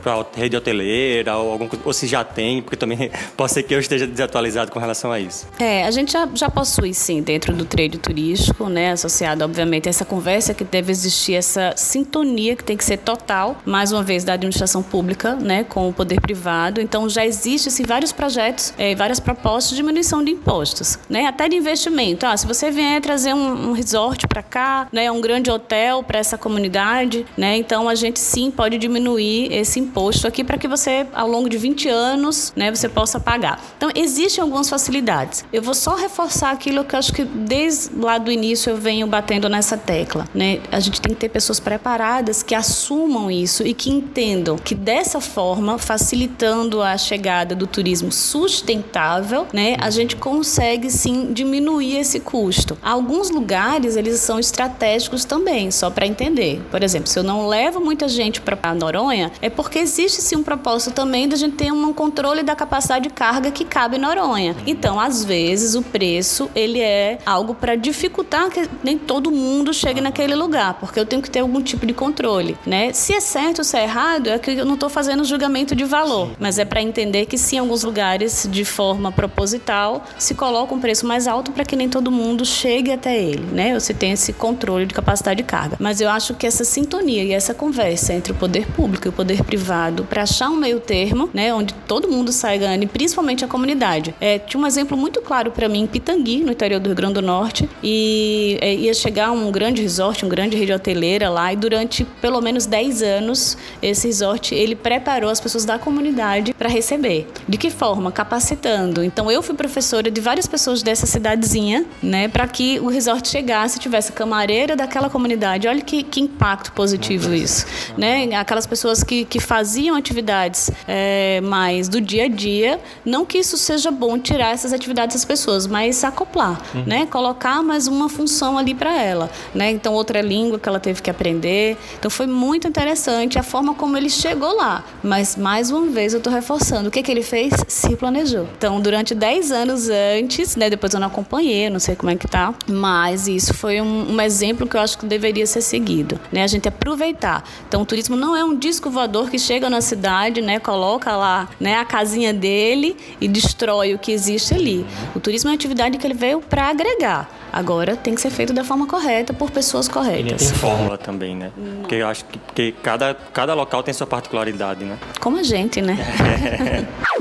a 0.04 0.26
rede 0.37 0.57
hoteleira 0.57 1.37
ou, 1.37 1.52
algum, 1.52 1.69
ou 1.85 1.92
se 1.92 2.07
já 2.07 2.25
tem, 2.25 2.62
porque 2.62 2.76
também 2.76 3.11
pode 3.37 3.52
ser 3.52 3.62
que 3.62 3.75
eu 3.75 3.80
esteja 3.80 4.07
desatualizado 4.07 4.71
com 4.71 4.78
relação 4.78 5.12
a 5.12 5.21
isso. 5.21 5.47
É, 5.59 5.85
a 5.85 5.90
gente 5.90 6.12
já, 6.12 6.28
já 6.35 6.50
possui, 6.50 6.95
sim, 6.95 7.23
dentro 7.23 7.52
do 7.54 7.64
trade 7.64 7.99
turístico, 7.99 8.69
né, 8.69 8.92
associado, 8.92 9.45
obviamente, 9.45 9.88
a 9.88 9.90
essa 9.90 10.04
conversa 10.04 10.54
que 10.54 10.64
deve 10.64 10.90
existir 10.90 11.35
essa 11.35 11.75
sintonia 11.76 12.57
que 12.57 12.64
tem 12.64 12.76
que 12.76 12.85
ser 12.85 12.99
total, 12.99 13.57
mais 13.64 13.92
uma 13.92 14.02
vez, 14.02 14.25
da 14.25 14.35
administração 14.35 14.83
pública, 14.83 15.35
né, 15.35 15.64
com 15.64 15.88
o 15.88 15.92
poder 15.92 16.21
privado. 16.21 16.80
Então, 16.80 17.09
já 17.09 17.25
existe, 17.25 17.69
assim, 17.69 17.85
vários 17.85 18.12
projetos, 18.12 18.73
eh, 18.78 18.95
várias 18.95 19.21
propostas 19.21 19.71
de 19.71 19.76
diminuição 19.76 20.23
de 20.23 20.30
impostos, 20.33 20.79
né, 21.08 21.26
até 21.26 21.49
de 21.49 21.56
investimento. 21.56 22.26
Ah, 22.26 22.37
se 22.37 22.46
você 22.46 22.70
vier 22.70 23.00
trazer 23.00 23.34
um, 23.34 23.70
um 23.70 23.72
resort 23.72 24.26
para 24.26 24.42
cá, 24.42 24.88
né, 24.92 25.10
um 25.10 25.20
grande 25.20 25.50
hotel 25.50 26.02
para 26.02 26.18
essa 26.18 26.38
comunidade, 26.38 27.26
né, 27.37 27.56
então 27.56 27.88
a 27.88 27.94
gente 27.94 28.18
sim 28.18 28.50
pode 28.50 28.78
diminuir 28.78 29.52
esse 29.52 29.78
imposto 29.80 30.26
aqui 30.26 30.44
para 30.44 30.58
que 30.58 30.68
você, 30.68 31.06
ao 31.12 31.28
longo 31.28 31.49
de 31.49 31.56
20 31.56 31.88
anos, 31.88 32.52
né, 32.56 32.70
você 32.70 32.88
possa 32.88 33.18
pagar. 33.18 33.60
Então, 33.76 33.90
existem 33.94 34.42
algumas 34.42 34.68
facilidades. 34.68 35.44
Eu 35.52 35.62
vou 35.62 35.75
só 35.75 35.94
reforçar 35.94 36.50
aquilo 36.50 36.84
que 36.84 36.94
eu 36.94 36.99
acho 36.99 37.12
que 37.12 37.25
desde 37.25 37.94
lá 37.96 38.18
do 38.18 38.30
início 38.30 38.70
eu 38.70 38.76
venho 38.76 39.06
batendo 39.06 39.49
nessa 39.49 39.76
tecla, 39.76 40.26
né? 40.34 40.60
A 40.70 40.80
gente 40.80 41.00
tem 41.00 41.14
que 41.14 41.20
ter 41.20 41.28
pessoas 41.28 41.60
preparadas 41.60 42.42
que 42.42 42.54
assumam 42.54 43.30
isso 43.30 43.66
e 43.66 43.75
que 43.75 43.90
entendam 43.90 44.56
que 44.56 44.75
dessa 44.75 45.20
forma, 45.20 45.78
facilitando 45.78 46.82
a 46.82 46.96
chegada 46.96 47.54
do 47.54 47.66
turismo 47.66 48.12
sustentável, 48.12 49.46
né, 49.52 49.76
a 49.80 49.90
gente 49.90 50.16
consegue 50.16 50.70
sim 50.91 51.33
diminuir 51.33 51.97
esse 51.97 52.21
custo. 52.21 52.77
Alguns 52.83 53.31
lugares 53.31 53.97
eles 53.97 54.21
são 54.21 54.39
estratégicos 54.39 55.25
também, 55.25 55.71
só 55.71 55.91
para 55.91 56.07
entender. 56.07 56.62
Por 56.71 56.83
exemplo, 56.83 57.09
se 57.09 57.19
eu 57.19 57.23
não 57.23 57.47
levo 57.47 57.81
muita 57.81 58.09
gente 58.09 58.41
para 58.41 58.75
Noronha, 58.75 59.33
é 59.41 59.49
porque 59.49 59.79
existe 59.79 60.21
sim 60.21 60.37
um 60.37 60.43
propósito 60.43 60.95
também 60.95 61.29
da 61.29 61.37
gente 61.37 61.57
ter 61.57 61.73
um 61.73 61.93
controle 61.93 62.43
da 62.43 62.55
capacidade 62.55 63.09
de 63.09 63.11
carga 63.11 63.50
que 63.50 63.65
cabe 63.65 63.97
em 63.97 64.00
Noronha. 64.00 64.55
Então, 64.67 65.00
às 65.00 65.25
vezes, 65.25 65.75
o 65.75 65.83
preço 65.83 66.50
ele 66.55 66.81
é 66.81 67.19
algo 67.25 67.55
para 67.55 67.77
dificultar 67.77 68.50
que 68.50 68.69
nem 68.83 68.99
todo 68.99 69.31
mundo 69.31 69.73
chegue 69.73 70.00
naquele 70.00 70.35
lugar, 70.35 70.75
porque 70.75 70.99
eu 71.00 71.07
tenho 71.07 71.23
que 71.23 71.31
ter 71.31 71.41
algum 71.41 71.62
tipo 71.62 71.87
de 71.87 71.93
controle, 71.93 72.57
né? 72.67 72.93
Se 72.93 73.12
é 73.12 73.21
certo 73.21 73.59
ou 73.59 73.65
se 73.65 73.77
é 73.77 73.85
errado, 73.85 74.29
é 74.29 74.39
que 74.39 74.50
eu 74.53 74.65
não 74.65 74.75
estou 74.75 74.89
fazendo 74.89 75.25
julgamento 75.25 75.75
de 75.75 75.85
valor, 75.85 76.30
mas 76.39 76.59
é 76.59 76.65
para 76.65 76.83
entender 76.83 77.26
que 77.26 77.37
sim, 77.37 77.56
em 77.56 77.59
alguns 77.61 77.83
lugares, 77.83 78.49
de 78.50 78.65
forma 78.65 79.11
proposital, 79.11 80.04
se 80.19 80.35
coloca 80.35 80.59
um 80.75 80.80
preço 80.80 81.06
mais 81.06 81.26
alto 81.26 81.52
para 81.52 81.64
que 81.64 81.76
nem 81.76 81.88
todo 81.88 82.10
mundo 82.10 82.44
chegue 82.44 82.92
até 82.92 83.20
ele, 83.20 83.44
né? 83.52 83.78
Você 83.78 83.94
tem 83.94 84.12
esse 84.12 84.32
controle 84.32 84.86
de 84.86 84.94
capacidade 84.94 85.38
de 85.38 85.44
carga. 85.44 85.76
Mas 85.78 86.00
eu 86.00 86.08
acho 86.08 86.34
que 86.34 86.46
essa 86.46 86.64
sintonia 86.64 87.23
e 87.23 87.32
essa 87.32 87.54
conversa 87.54 88.12
entre 88.12 88.32
o 88.32 88.34
poder 88.34 88.66
público 88.73 89.06
e 89.06 89.10
o 89.10 89.12
poder 89.12 89.42
privado 89.44 90.04
para 90.04 90.23
achar 90.23 90.50
um 90.50 90.56
meio 90.56 90.80
termo, 90.80 91.28
né, 91.32 91.52
onde 91.54 91.75
todo 91.86 92.08
mundo 92.08 92.32
sai 92.32 92.58
ganhando, 92.58 92.84
e 92.84 92.86
principalmente 92.86 93.44
a 93.44 93.49
comunidade. 93.49 94.14
É, 94.20 94.38
tinha 94.38 94.62
um 94.62 94.66
exemplo 94.66 94.96
muito 94.96 95.20
claro 95.20 95.50
para 95.50 95.68
mim 95.68 95.82
em 95.82 95.86
Pitangui, 95.86 96.42
no 96.44 96.52
interior 96.52 96.80
do 96.80 96.86
Rio 96.86 96.96
Grande 96.96 97.14
do 97.14 97.23
Norte, 97.23 97.68
e 97.82 98.58
é, 98.60 98.75
ia 98.75 98.94
chegar 98.94 99.30
um 99.30 99.50
grande 99.50 99.82
resort, 99.82 100.25
um 100.25 100.28
grande 100.28 100.56
rede 100.56 100.73
hoteleira 100.73 101.28
lá, 101.28 101.52
e 101.52 101.56
durante 101.56 102.04
pelo 102.20 102.40
menos 102.40 102.66
10 102.66 103.02
anos 103.02 103.56
esse 103.82 104.06
resort 104.06 104.54
ele 104.54 104.75
preparou 104.75 105.30
as 105.30 105.40
pessoas 105.40 105.64
da 105.64 105.78
comunidade 105.78 106.52
para 106.54 106.68
receber. 106.68 107.28
De 107.49 107.56
que 107.56 107.70
forma? 107.70 108.12
Capacitando. 108.12 109.02
Então 109.02 109.30
eu 109.30 109.42
fui 109.42 109.54
professora 109.54 110.10
de 110.10 110.20
várias 110.20 110.46
pessoas 110.50 110.82
dessa 110.82 111.06
cidadezinha, 111.06 111.86
né, 112.02 112.28
para 112.28 112.47
que 112.47 112.78
o 112.80 112.89
resort 112.89 113.28
chegasse 113.28 113.78
tivesse 113.78 114.13
camareira 114.13 114.76
daquela 114.76 115.08
comunidade. 115.08 115.69
Olha 115.69 115.80
que, 115.80 116.02
que 116.02 116.21
impacto 116.21 116.73
positivo 116.73 117.32
isso, 117.32 117.67
né? 117.97 118.28
Aquelas 118.36 118.67
pessoas 118.67 119.02
que, 119.02 119.25
que 119.25 119.39
faziam 119.39 119.97
atividades 119.97 120.71
é, 120.86 121.41
mais 121.43 121.89
do 121.89 122.00
dia 122.00 122.25
a 122.25 122.28
dia, 122.28 122.80
não 123.04 123.25
que 123.25 123.39
isso 123.39 123.56
seja 123.56 123.91
bom 123.91 124.19
tirar 124.19 124.52
essas 124.52 124.73
atividades 124.73 125.15
das 125.15 125.25
pessoas, 125.25 125.67
mas 125.67 126.02
acoplar, 126.04 126.60
né? 126.86 127.06
Colocar 127.06 127.63
mais 127.63 127.86
uma 127.86 128.08
função 128.08 128.58
ali 128.58 128.75
para 128.75 129.00
ela, 129.00 129.30
né? 129.54 129.71
Então 129.71 129.95
outra 129.95 130.21
língua 130.21 130.58
que 130.58 130.69
ela 130.69 130.80
teve 130.80 131.00
que 131.00 131.10
aprender. 131.10 131.76
Então 131.99 132.10
foi 132.10 132.26
muito 132.26 132.67
interessante 132.67 133.39
a 133.39 133.43
forma 133.43 133.75
como 133.75 133.97
ele 133.97 134.10
chegou 134.10 134.56
lá. 134.56 134.84
Mas 135.02 135.36
mais 135.36 135.71
uma 135.71 135.86
vez 135.86 136.13
eu 136.13 136.19
estou 136.19 136.32
reforçando, 136.32 136.89
o 136.89 136.93
que 136.93 137.02
que 137.02 137.10
ele 137.10 137.23
fez? 137.23 137.52
Se 137.69 137.95
planejou. 137.97 138.49
Então 138.56 138.80
durante 138.80 139.15
10 139.15 139.52
anos 139.52 139.89
antes, 139.89 140.40
né? 140.59 140.71
Depois 140.71 140.93
eu 140.95 141.00
não 141.00 141.07
acompanhei, 141.09 141.69
não 141.71 141.79
sei 141.81 141.97
como 141.97 142.11
é 142.11 142.17
que 142.17 142.26
tá, 142.26 142.55
mas 142.69 143.29
isso 143.29 143.53
foi 143.55 143.81
um, 143.81 144.13
um 144.15 144.21
exemplo 144.21 144.67
que 144.67 144.76
eu 144.76 144.81
acho 144.81 144.99
que 144.99 145.07
deveria 145.07 145.47
ser 145.47 145.61
seguido, 145.61 146.19
né? 146.33 146.43
A 146.43 146.47
gente 146.47 146.69
aproveitar. 146.69 147.45
Então 147.69 147.83
o 147.83 147.87
turismo 147.87 148.17
não 148.17 148.35
é 148.37 148.45
um 148.45 148.57
disco 148.57 148.91
voador 148.91 149.31
que 149.31 149.39
chega 149.39 149.69
na 149.69 149.81
cidade, 149.81 150.41
né? 150.41 150.59
Coloca 150.59 151.17
lá, 151.17 151.49
né? 151.59 151.76
A 151.76 151.85
casinha 151.85 152.33
dele 152.33 152.97
e 153.21 153.29
destrói 153.29 153.95
o 153.95 153.99
que 153.99 154.13
existe 154.13 154.55
ali. 154.55 154.87
O 155.15 155.21
turismo 155.21 155.49
é 155.49 155.53
uma 155.53 155.57
atividade 155.57 155.99
que 155.99 156.07
ele 156.07 156.15
veio 156.15 156.41
para 156.41 156.69
agregar. 156.69 157.29
Agora 157.53 157.97
tem 157.97 158.15
que 158.15 158.21
ser 158.21 158.31
feito 158.31 158.53
da 158.53 158.63
forma 158.63 158.87
correta 158.87 159.33
por 159.33 159.50
pessoas 159.50 159.89
Ele 159.89 159.95
tem 159.95 160.03
corretas. 160.25 160.50
fórmula 160.53 160.97
também, 160.97 161.35
né? 161.35 161.50
Porque 161.81 161.97
eu 161.97 162.07
acho 162.07 162.25
que, 162.26 162.39
que 162.55 162.73
cada, 162.81 163.15
cada 163.33 163.55
local 163.55 163.83
tem 163.83 163.93
sua 163.93 164.07
particularidade, 164.07 164.85
né? 164.85 164.97
Como 165.21 165.37
a 165.37 165.43
gente, 165.43 165.81
né? 165.83 165.97
É, 166.21 167.19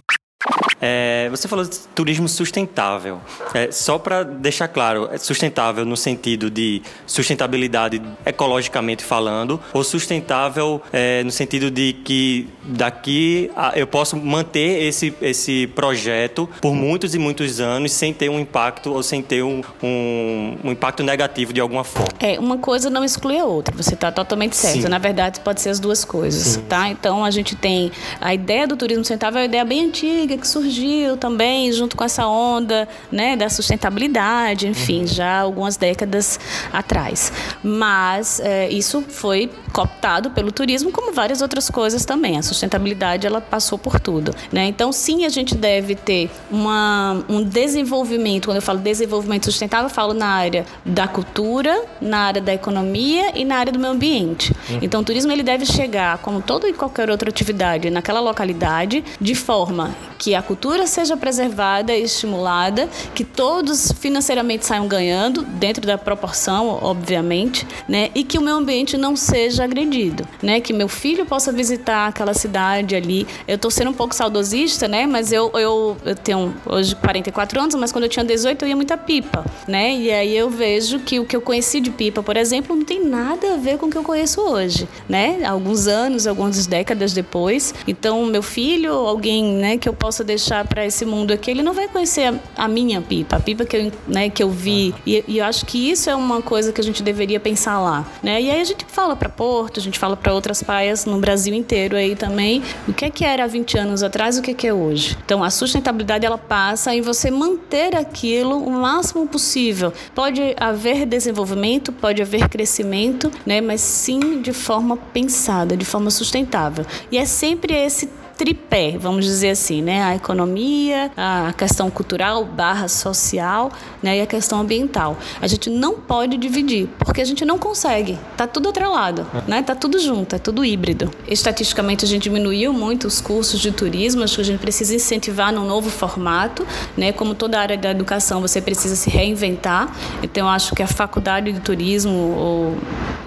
você 1.29 1.47
falou 1.47 1.65
de 1.65 1.77
turismo 1.93 2.27
sustentável. 2.27 3.19
É, 3.53 3.71
só 3.71 3.97
para 3.97 4.23
deixar 4.23 4.67
claro, 4.67 5.09
é 5.11 5.17
sustentável 5.17 5.85
no 5.85 5.97
sentido 5.97 6.49
de 6.49 6.81
sustentabilidade 7.05 8.01
ecologicamente 8.25 9.03
falando, 9.03 9.59
ou 9.73 9.83
sustentável 9.83 10.81
é, 10.93 11.23
no 11.23 11.31
sentido 11.31 11.69
de 11.69 11.93
que 11.93 12.47
daqui 12.63 13.51
a, 13.55 13.77
eu 13.77 13.87
posso 13.87 14.15
manter 14.15 14.83
esse, 14.83 15.13
esse 15.21 15.67
projeto 15.67 16.49
por 16.61 16.73
muitos 16.73 17.13
e 17.13 17.19
muitos 17.19 17.59
anos 17.59 17.91
sem 17.91 18.13
ter 18.13 18.29
um 18.29 18.39
impacto 18.39 18.93
ou 18.93 19.03
sem 19.03 19.21
ter 19.21 19.43
um, 19.43 19.61
um, 19.83 20.57
um 20.63 20.71
impacto 20.71 21.03
negativo 21.03 21.51
de 21.51 21.59
alguma 21.59 21.83
forma. 21.83 22.09
É, 22.19 22.39
uma 22.39 22.57
coisa 22.57 22.89
não 22.89 23.03
exclui 23.03 23.37
a 23.37 23.45
outra. 23.45 23.75
Você 23.75 23.93
está 23.93 24.11
totalmente 24.11 24.55
certo. 24.55 24.83
Sim. 24.83 24.87
Na 24.87 24.97
verdade, 24.97 25.39
pode 25.41 25.61
ser 25.61 25.69
as 25.69 25.79
duas 25.79 26.05
coisas, 26.05 26.57
tá? 26.69 26.89
Então, 26.89 27.25
a 27.25 27.31
gente 27.31 27.55
tem 27.55 27.91
a 28.21 28.33
ideia 28.33 28.67
do 28.67 28.77
turismo 28.77 29.03
sustentável, 29.03 29.39
é 29.39 29.41
uma 29.41 29.47
ideia 29.47 29.65
bem 29.65 29.85
antiga 29.85 30.37
que 30.37 30.47
surgiu 30.47 30.68
surgiu 30.69 31.17
também 31.17 31.71
junto 31.71 31.97
com 31.97 32.03
essa 32.03 32.27
onda 32.27 32.87
né, 33.11 33.35
da 33.35 33.49
sustentabilidade, 33.49 34.67
enfim, 34.67 35.01
uhum. 35.01 35.07
já 35.07 35.39
algumas 35.39 35.75
décadas 35.75 36.39
atrás. 36.71 37.31
Mas 37.63 38.39
é, 38.39 38.69
isso 38.69 39.03
foi 39.07 39.49
cooptado 39.73 40.31
pelo 40.31 40.51
turismo, 40.51 40.91
como 40.91 41.11
várias 41.11 41.41
outras 41.41 41.69
coisas 41.69 42.05
também. 42.05 42.37
A 42.37 42.41
sustentabilidade 42.41 43.25
ela 43.25 43.41
passou 43.41 43.77
por 43.77 43.99
tudo. 43.99 44.33
Né? 44.51 44.65
Então, 44.67 44.91
sim, 44.91 45.25
a 45.25 45.29
gente 45.29 45.55
deve 45.55 45.95
ter 45.95 46.29
uma, 46.51 47.23
um 47.27 47.43
desenvolvimento. 47.43 48.45
Quando 48.45 48.57
eu 48.57 48.61
falo 48.61 48.79
desenvolvimento 48.79 49.45
sustentável, 49.45 49.87
eu 49.87 49.93
falo 49.93 50.13
na 50.13 50.27
área 50.27 50.65
da 50.85 51.07
cultura, 51.07 51.83
na 51.99 52.19
área 52.19 52.41
da 52.41 52.53
economia 52.53 53.31
e 53.35 53.43
na 53.43 53.57
área 53.57 53.71
do 53.71 53.79
meio 53.79 53.93
ambiente. 53.93 54.53
Uhum. 54.69 54.79
Então, 54.81 55.01
o 55.01 55.03
turismo 55.03 55.31
ele 55.31 55.43
deve 55.43 55.65
chegar, 55.65 56.19
como 56.19 56.41
toda 56.41 56.67
e 56.67 56.73
qualquer 56.73 57.09
outra 57.09 57.29
atividade, 57.29 57.89
naquela 57.89 58.19
localidade, 58.19 59.03
de 59.19 59.35
forma 59.35 59.95
que 60.19 60.35
a 60.35 60.41
cultura 60.41 60.58
seja 60.85 61.17
preservada 61.17 61.95
e 61.95 62.03
estimulada, 62.03 62.87
que 63.15 63.23
todos 63.23 63.91
financeiramente 63.93 64.65
saiam 64.65 64.87
ganhando, 64.87 65.41
dentro 65.41 65.85
da 65.85 65.97
proporção, 65.97 66.79
obviamente, 66.81 67.65
né? 67.87 68.11
e 68.13 68.23
que 68.23 68.37
o 68.37 68.41
meio 68.41 68.57
ambiente 68.57 68.97
não 68.97 69.15
seja 69.15 69.63
agredido. 69.63 70.27
Né? 70.41 70.59
Que 70.59 70.73
meu 70.73 70.87
filho 70.87 71.25
possa 71.25 71.51
visitar 71.51 72.07
aquela 72.07 72.33
cidade 72.33 72.95
ali. 72.95 73.25
Eu 73.47 73.55
estou 73.55 73.71
sendo 73.71 73.91
um 73.91 73.93
pouco 73.93 74.13
saudosista, 74.13 74.87
né? 74.87 75.07
mas 75.07 75.31
eu, 75.31 75.51
eu, 75.53 75.97
eu 76.05 76.15
tenho 76.15 76.53
hoje 76.65 76.95
44 76.95 77.59
anos, 77.59 77.75
mas 77.75 77.91
quando 77.91 78.03
eu 78.03 78.09
tinha 78.09 78.25
18 78.25 78.63
eu 78.63 78.69
ia 78.69 78.75
muita 78.75 78.97
pipa. 78.97 79.45
Né? 79.67 79.95
E 79.95 80.11
aí 80.11 80.35
eu 80.35 80.49
vejo 80.49 80.99
que 80.99 81.19
o 81.19 81.25
que 81.25 81.35
eu 81.35 81.41
conheci 81.41 81.79
de 81.79 81.89
pipa, 81.89 82.21
por 82.21 82.37
exemplo, 82.37 82.75
não 82.75 82.85
tem 82.85 83.05
nada 83.05 83.53
a 83.53 83.57
ver 83.57 83.77
com 83.77 83.87
o 83.87 83.89
que 83.89 83.97
eu 83.97 84.03
conheço 84.03 84.41
hoje. 84.41 84.87
Né? 85.07 85.43
Alguns 85.45 85.87
anos, 85.87 86.27
algumas 86.27 86.67
décadas 86.67 87.13
depois. 87.13 87.73
Então, 87.87 88.25
meu 88.25 88.43
filho, 88.43 88.93
alguém 88.93 89.53
né, 89.53 89.77
que 89.77 89.87
eu 89.87 89.93
possa 89.93 90.19
posso 90.19 90.23
deixar 90.49 90.67
para 90.67 90.85
esse 90.85 91.05
mundo 91.05 91.31
aqui, 91.31 91.51
ele 91.51 91.61
não 91.61 91.73
vai 91.73 91.87
conhecer 91.87 92.33
a, 92.57 92.67
minha 92.67 92.99
pipa, 93.01 93.35
a 93.35 93.39
pipa 93.39 93.65
que 93.65 93.77
eu, 93.77 93.91
né, 94.07 94.29
que 94.29 94.41
eu 94.41 94.49
vi. 94.49 94.95
E, 95.05 95.23
e, 95.27 95.37
eu 95.37 95.45
acho 95.45 95.65
que 95.65 95.91
isso 95.91 96.09
é 96.09 96.15
uma 96.15 96.41
coisa 96.41 96.73
que 96.73 96.81
a 96.81 96.83
gente 96.83 97.03
deveria 97.03 97.39
pensar 97.39 97.79
lá. 97.79 98.05
Né? 98.23 98.41
E 98.41 98.49
aí 98.49 98.59
a 98.59 98.63
gente 98.63 98.83
fala 98.87 99.15
para 99.15 99.29
Porto, 99.29 99.79
a 99.79 99.83
gente 99.83 99.99
fala 99.99 100.17
para 100.17 100.33
outras 100.33 100.63
praias 100.63 101.05
no 101.05 101.19
Brasil 101.19 101.53
inteiro 101.53 101.95
aí 101.95 102.15
também, 102.15 102.63
o 102.87 102.93
que 102.93 103.05
é 103.05 103.09
que 103.09 103.23
era 103.23 103.43
há 103.43 103.47
20 103.47 103.77
anos 103.77 104.01
atrás 104.01 104.37
e 104.37 104.39
o 104.39 104.43
que 104.43 104.51
é 104.51 104.53
que 104.53 104.67
é 104.67 104.73
hoje. 104.73 105.15
Então 105.23 105.43
a 105.43 105.49
sustentabilidade 105.51 106.25
ela 106.25 106.37
passa 106.37 106.95
em 106.95 107.01
você 107.01 107.29
manter 107.29 107.95
aquilo 107.95 108.57
o 108.57 108.71
máximo 108.71 109.27
possível. 109.27 109.93
Pode 110.15 110.55
haver 110.59 111.05
desenvolvimento, 111.05 111.91
pode 111.91 112.21
haver 112.21 112.49
crescimento, 112.49 113.31
né? 113.45 113.61
mas 113.61 113.81
sim 113.81 114.41
de 114.41 114.51
forma 114.51 114.97
pensada, 114.97 115.77
de 115.77 115.85
forma 115.85 116.09
sustentável. 116.09 116.85
E 117.11 117.17
é 117.17 117.25
sempre 117.25 117.73
esse 117.73 118.09
tripé, 118.39 118.97
vamos 118.97 119.25
dizer 119.25 119.49
assim, 119.49 119.81
né? 119.81 120.01
A 120.01 120.15
economia, 120.15 121.11
a 121.17 121.51
questão 121.51 121.89
cultural 121.91 122.45
barra 122.45 122.87
social, 122.87 123.69
né? 124.01 124.17
E 124.17 124.21
a 124.21 124.25
questão 124.25 124.61
ambiental. 124.61 125.17
A 125.41 125.45
gente 125.45 125.69
não 125.69 125.95
pode 125.95 126.37
dividir, 126.37 126.87
porque 126.99 127.19
a 127.19 127.25
gente 127.25 127.43
não 127.43 127.59
consegue. 127.59 128.17
Tá 128.37 128.47
tudo 128.47 128.69
atrelado, 128.69 129.27
né? 129.45 129.61
Tá 129.61 129.75
tudo 129.75 129.99
junto, 129.99 130.37
é 130.37 130.39
tudo 130.39 130.63
híbrido. 130.63 131.11
Estatisticamente 131.27 132.05
a 132.05 132.07
gente 132.07 132.23
diminuiu 132.23 132.71
muito 132.71 133.07
os 133.07 133.19
cursos 133.19 133.59
de 133.59 133.73
turismo, 133.73 134.23
acho 134.23 134.35
que 134.35 134.41
a 134.41 134.45
gente 134.45 134.59
precisa 134.59 134.95
incentivar 134.95 135.51
num 135.51 135.67
novo 135.67 135.89
formato, 135.89 136.65
né? 136.95 137.11
Como 137.11 137.35
toda 137.35 137.59
área 137.59 137.77
da 137.77 137.91
educação, 137.91 138.39
você 138.39 138.61
precisa 138.61 138.95
se 138.95 139.09
reinventar. 139.09 139.93
Então 140.23 140.47
acho 140.47 140.73
que 140.73 140.81
a 140.81 140.87
faculdade 140.87 141.51
de 141.51 141.59
turismo 141.59 142.33
ou 142.37 142.77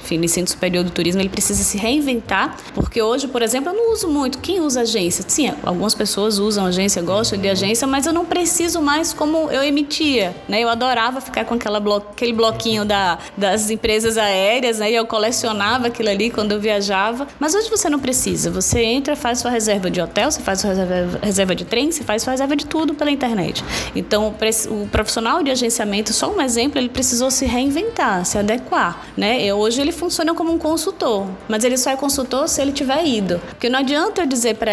enfim, 0.03 0.17
ensino 0.23 0.49
superior 0.49 0.85
do 0.85 0.91
turismo, 0.91 1.21
ele 1.21 1.29
precisa 1.29 1.62
se 1.62 1.79
reinventar, 1.79 2.57
porque 2.75 3.01
hoje, 3.01 3.29
por 3.29 3.43
exemplo, 3.43 3.71
eu 3.71 3.77
não 3.77 3.93
uso 3.93 4.09
muito. 4.09 4.38
Quem 4.38 4.61
usa 4.61 4.83
agência? 4.83 5.25
Sim, 5.27 5.53
algumas 5.62 5.95
pessoas 5.95 6.38
usam 6.38 6.67
agência, 6.67 7.01
gostam 7.03 7.38
de 7.38 7.49
agência, 7.49 7.87
mas 7.87 8.07
eu 8.07 8.12
não 8.12 8.25
preciso 8.25 8.81
mais 8.81 9.12
como 9.12 9.51
eu 9.51 9.62
emitia, 9.62 10.35
né? 10.49 10.61
Eu 10.61 10.69
adorava 10.69 11.21
ficar 11.21 11.45
com 11.45 11.55
aquela 11.55 11.79
blo 11.79 11.93
aquele 11.93 12.33
bloquinho 12.33 12.85
da, 12.85 13.19
das 13.37 13.71
empresas 13.71 14.17
aéreas, 14.17 14.79
né? 14.79 14.91
E 14.91 14.95
eu 14.95 15.07
colecionava 15.07 15.88
aquilo 15.88 16.09
ali 16.09 16.31
quando 16.31 16.53
eu 16.53 16.61
viajava. 16.61 17.29
Mas 17.38 17.55
hoje 17.55 17.69
você 17.69 17.88
não 17.88 17.99
precisa. 17.99 18.51
Você 18.51 18.83
entra, 18.83 19.15
faz 19.15 19.38
sua 19.38 19.51
reserva 19.51 19.91
de 19.91 20.01
hotel, 20.01 20.31
você 20.31 20.41
faz 20.41 20.61
sua 20.61 20.71
reserva, 20.71 21.19
reserva 21.23 21.55
de 21.55 21.65
trem, 21.65 21.93
você 21.93 22.03
faz 22.03 22.23
sua 22.23 22.33
reserva 22.33 22.57
de 22.57 22.67
tudo 22.67 22.95
pela 22.95 23.11
internet. 23.11 23.62
Então, 23.95 24.35
o 24.69 24.88
profissional 24.88 25.43
de 25.43 25.51
agenciamento, 25.51 26.12
só 26.12 26.33
um 26.33 26.41
exemplo, 26.41 26.79
ele 26.79 26.88
precisou 26.88 27.31
se 27.31 27.45
reinventar, 27.45 28.25
se 28.25 28.38
adequar, 28.38 29.07
né? 29.17 29.43
Eu, 29.43 29.59
hoje 29.59 29.81
ele 29.81 29.92
ele 29.93 29.99
funciona 29.99 30.35
como 30.35 30.53
um 30.53 30.59
consultor, 30.59 31.27
mas 31.47 31.63
ele 31.63 31.77
só 31.77 31.91
é 31.91 31.97
consultor 31.97 32.49
se 32.49 32.61
ele 32.61 32.73
tiver 32.73 33.05
ido. 33.07 33.41
Porque 33.51 33.69
não 33.69 33.79
adianta 33.79 34.23
eu 34.23 34.27
dizer 34.27 34.57
para 34.57 34.73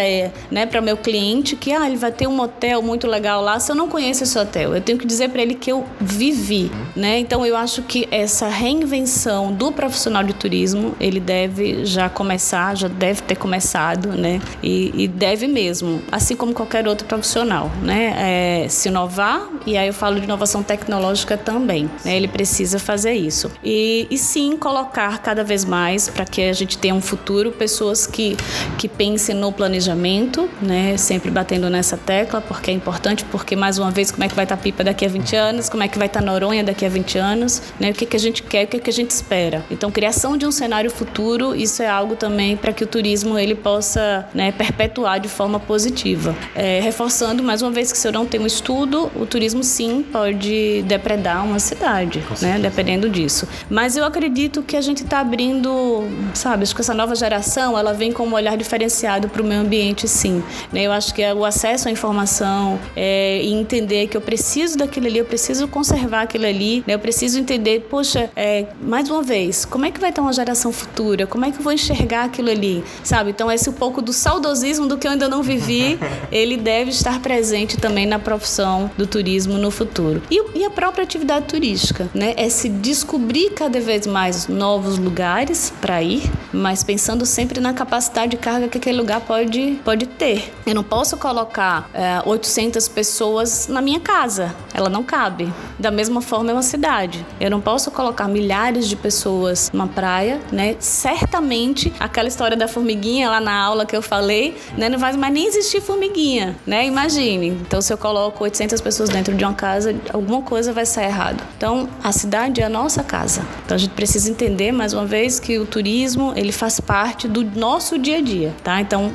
né, 0.50 0.64
para 0.66 0.80
meu 0.80 0.96
cliente 0.96 1.54
que 1.54 1.72
ah, 1.72 1.86
ele 1.86 1.96
vai 1.96 2.10
ter 2.10 2.26
um 2.26 2.40
hotel 2.40 2.80
muito 2.80 3.06
legal 3.06 3.42
lá 3.42 3.60
se 3.60 3.70
eu 3.70 3.76
não 3.76 3.88
conheço 3.88 4.24
esse 4.24 4.38
hotel. 4.38 4.74
Eu 4.74 4.80
tenho 4.80 4.98
que 4.98 5.06
dizer 5.06 5.28
para 5.28 5.42
ele 5.42 5.54
que 5.54 5.70
eu 5.70 5.84
vivi, 6.00 6.70
né? 6.96 7.18
Então 7.18 7.44
eu 7.44 7.56
acho 7.56 7.82
que 7.82 8.08
essa 8.10 8.48
reinvenção 8.48 9.52
do 9.52 9.70
profissional 9.70 10.24
de 10.24 10.32
turismo, 10.32 10.94
ele 10.98 11.20
deve 11.20 11.84
já 11.84 12.08
começar, 12.08 12.74
já 12.76 12.88
deve 12.88 13.22
ter 13.22 13.36
começado, 13.36 14.08
né? 14.08 14.40
E, 14.62 15.04
e 15.04 15.08
deve 15.08 15.46
mesmo, 15.46 16.00
assim 16.10 16.34
como 16.34 16.54
qualquer 16.54 16.88
outro 16.88 17.06
profissional, 17.06 17.70
né? 17.82 18.62
É, 18.64 18.68
se 18.68 18.88
inovar, 18.88 19.48
e 19.66 19.76
aí 19.76 19.88
eu 19.88 19.94
falo 19.94 20.18
de 20.18 20.24
inovação 20.24 20.62
tecnológica 20.62 21.36
também, 21.36 21.90
né? 22.04 22.16
Ele 22.16 22.28
precisa 22.28 22.78
fazer 22.78 23.12
isso. 23.12 23.50
E, 23.62 24.06
e 24.10 24.16
sim 24.16 24.56
colocar 24.56 25.09
cada 25.18 25.44
vez 25.44 25.64
mais 25.64 26.08
para 26.08 26.24
que 26.24 26.42
a 26.42 26.52
gente 26.52 26.78
tenha 26.78 26.94
um 26.94 27.00
futuro 27.00 27.52
pessoas 27.52 28.06
que, 28.06 28.36
que 28.78 28.88
pensem 28.88 29.34
no 29.34 29.52
planejamento, 29.52 30.48
né? 30.60 30.96
Sempre 30.96 31.30
batendo 31.30 31.68
nessa 31.68 31.96
tecla, 31.96 32.40
porque 32.40 32.70
é 32.70 32.74
importante, 32.74 33.24
porque 33.24 33.56
mais 33.56 33.78
uma 33.78 33.90
vez, 33.90 34.10
como 34.10 34.24
é 34.24 34.28
que 34.28 34.34
vai 34.34 34.44
estar 34.44 34.56
tá 34.56 34.62
Pipa 34.62 34.84
daqui 34.84 35.04
a 35.04 35.08
20 35.08 35.36
anos, 35.36 35.68
como 35.68 35.82
é 35.82 35.88
que 35.88 35.98
vai 35.98 36.06
estar 36.06 36.20
tá 36.20 36.26
Noronha 36.26 36.62
daqui 36.62 36.84
a 36.84 36.88
20 36.88 37.18
anos, 37.18 37.62
né? 37.78 37.90
O 37.90 37.94
que, 37.94 38.06
que 38.06 38.16
a 38.16 38.20
gente 38.20 38.42
quer, 38.42 38.64
o 38.64 38.68
que, 38.68 38.78
que 38.78 38.90
a 38.90 38.92
gente 38.92 39.10
espera. 39.10 39.64
Então, 39.70 39.90
criação 39.90 40.36
de 40.36 40.46
um 40.46 40.52
cenário 40.52 40.90
futuro, 40.90 41.54
isso 41.54 41.82
é 41.82 41.88
algo 41.88 42.16
também 42.16 42.56
para 42.56 42.72
que 42.72 42.84
o 42.84 42.86
turismo 42.86 43.38
ele 43.38 43.54
possa 43.54 44.28
né, 44.34 44.52
perpetuar 44.52 45.20
de 45.20 45.28
forma 45.28 45.58
positiva. 45.58 46.34
É, 46.54 46.80
reforçando, 46.80 47.42
mais 47.42 47.62
uma 47.62 47.70
vez, 47.70 47.92
que 47.92 47.98
se 47.98 48.06
eu 48.06 48.12
não 48.12 48.26
tenho 48.26 48.46
estudo, 48.46 49.10
o 49.14 49.26
turismo 49.26 49.62
sim 49.62 50.02
pode 50.02 50.82
depredar 50.82 51.44
uma 51.44 51.58
cidade, 51.58 52.22
né? 52.40 52.58
Dependendo 52.58 53.08
disso. 53.08 53.46
Mas 53.68 53.96
eu 53.96 54.04
acredito 54.04 54.62
que 54.62 54.76
a 54.76 54.80
gente 54.80 54.99
gente 55.00 55.04
está 55.04 55.20
abrindo, 55.20 56.04
sabe, 56.34 56.62
acho 56.62 56.74
que 56.74 56.80
essa 56.80 56.94
nova 56.94 57.14
geração, 57.14 57.78
ela 57.78 57.92
vem 57.92 58.12
com 58.12 58.26
um 58.26 58.34
olhar 58.34 58.56
diferenciado 58.56 59.28
para 59.28 59.42
o 59.42 59.44
meio 59.44 59.62
ambiente, 59.62 60.06
sim. 60.06 60.42
Né? 60.72 60.82
Eu 60.82 60.92
acho 60.92 61.14
que 61.14 61.22
é 61.22 61.32
o 61.34 61.44
acesso 61.44 61.88
à 61.88 61.90
informação 61.90 62.78
é, 62.94 63.40
e 63.42 63.52
entender 63.52 64.06
que 64.08 64.16
eu 64.16 64.20
preciso 64.20 64.76
daquilo 64.76 65.06
ali, 65.06 65.18
eu 65.18 65.24
preciso 65.24 65.66
conservar 65.66 66.22
aquilo 66.22 66.46
ali, 66.46 66.84
né? 66.86 66.94
eu 66.94 66.98
preciso 66.98 67.38
entender, 67.38 67.86
poxa, 67.90 68.30
é, 68.36 68.66
mais 68.82 69.08
uma 69.08 69.22
vez, 69.22 69.64
como 69.64 69.86
é 69.86 69.90
que 69.90 69.98
vai 69.98 70.10
estar 70.10 70.22
uma 70.22 70.32
geração 70.32 70.70
futura? 70.70 71.26
Como 71.26 71.44
é 71.44 71.50
que 71.50 71.58
eu 71.58 71.62
vou 71.62 71.72
enxergar 71.72 72.24
aquilo 72.24 72.50
ali? 72.50 72.84
Sabe? 73.02 73.30
Então, 73.30 73.50
esse 73.50 73.68
um 73.70 73.72
pouco 73.72 74.02
do 74.02 74.12
saudosismo 74.12 74.86
do 74.86 74.98
que 74.98 75.06
eu 75.06 75.12
ainda 75.12 75.28
não 75.28 75.42
vivi, 75.42 75.98
ele 76.30 76.56
deve 76.56 76.90
estar 76.90 77.20
presente 77.20 77.76
também 77.78 78.06
na 78.06 78.18
profissão 78.18 78.90
do 78.98 79.06
turismo 79.06 79.54
no 79.54 79.70
futuro. 79.70 80.22
E, 80.30 80.58
e 80.58 80.64
a 80.64 80.70
própria 80.70 81.02
atividade 81.02 81.46
turística, 81.46 82.10
né? 82.14 82.34
É 82.36 82.48
se 82.48 82.68
descobrir 82.68 83.50
cada 83.50 83.80
vez 83.80 84.06
mais 84.06 84.46
novos 84.48 84.89
lugares 84.98 85.72
para 85.80 86.02
ir, 86.02 86.30
mas 86.52 86.82
pensando 86.82 87.24
sempre 87.26 87.60
na 87.60 87.72
capacidade 87.72 88.32
de 88.32 88.36
carga 88.36 88.68
que 88.68 88.78
aquele 88.78 88.98
lugar 88.98 89.20
pode, 89.20 89.80
pode 89.84 90.06
ter. 90.06 90.52
Eu 90.66 90.74
não 90.74 90.82
posso 90.82 91.16
colocar 91.16 91.88
é, 91.92 92.22
800 92.24 92.88
pessoas 92.88 93.68
na 93.68 93.80
minha 93.80 94.00
casa, 94.00 94.54
ela 94.74 94.88
não 94.88 95.02
cabe. 95.02 95.52
Da 95.78 95.90
mesma 95.90 96.20
forma 96.20 96.50
é 96.50 96.52
uma 96.52 96.62
cidade. 96.62 97.24
Eu 97.40 97.50
não 97.50 97.60
posso 97.60 97.90
colocar 97.90 98.28
milhares 98.28 98.88
de 98.88 98.96
pessoas 98.96 99.70
numa 99.72 99.86
praia, 99.86 100.40
né? 100.52 100.76
Certamente 100.78 101.92
aquela 101.98 102.28
história 102.28 102.56
da 102.56 102.68
formiguinha 102.68 103.30
lá 103.30 103.40
na 103.40 103.52
aula 103.52 103.86
que 103.86 103.96
eu 103.96 104.02
falei, 104.02 104.56
né? 104.76 104.88
Não 104.88 104.98
vai 104.98 105.12
mais 105.14 105.32
nem 105.32 105.46
existir 105.46 105.80
formiguinha, 105.80 106.56
né? 106.66 106.86
Imagine. 106.86 107.48
Então 107.48 107.80
se 107.80 107.92
eu 107.92 107.98
coloco 107.98 108.44
800 108.44 108.80
pessoas 108.80 109.08
dentro 109.08 109.34
de 109.34 109.44
uma 109.44 109.54
casa, 109.54 109.94
alguma 110.12 110.42
coisa 110.42 110.72
vai 110.72 110.86
sair 110.86 111.06
errado. 111.06 111.42
Então 111.56 111.88
a 112.02 112.12
cidade 112.12 112.60
é 112.60 112.64
a 112.64 112.68
nossa 112.68 113.02
casa. 113.02 113.42
Então 113.64 113.74
a 113.74 113.78
gente 113.78 113.94
precisa 113.94 114.30
entender 114.30 114.72
mais 114.80 114.94
uma 114.94 115.04
vez 115.04 115.38
que 115.38 115.58
o 115.58 115.66
turismo 115.66 116.32
ele 116.34 116.52
faz 116.52 116.80
parte 116.80 117.28
do 117.28 117.44
nosso 117.44 117.98
dia 117.98 118.16
a 118.16 118.20
dia, 118.22 118.54
tá? 118.64 118.80
Então, 118.80 119.12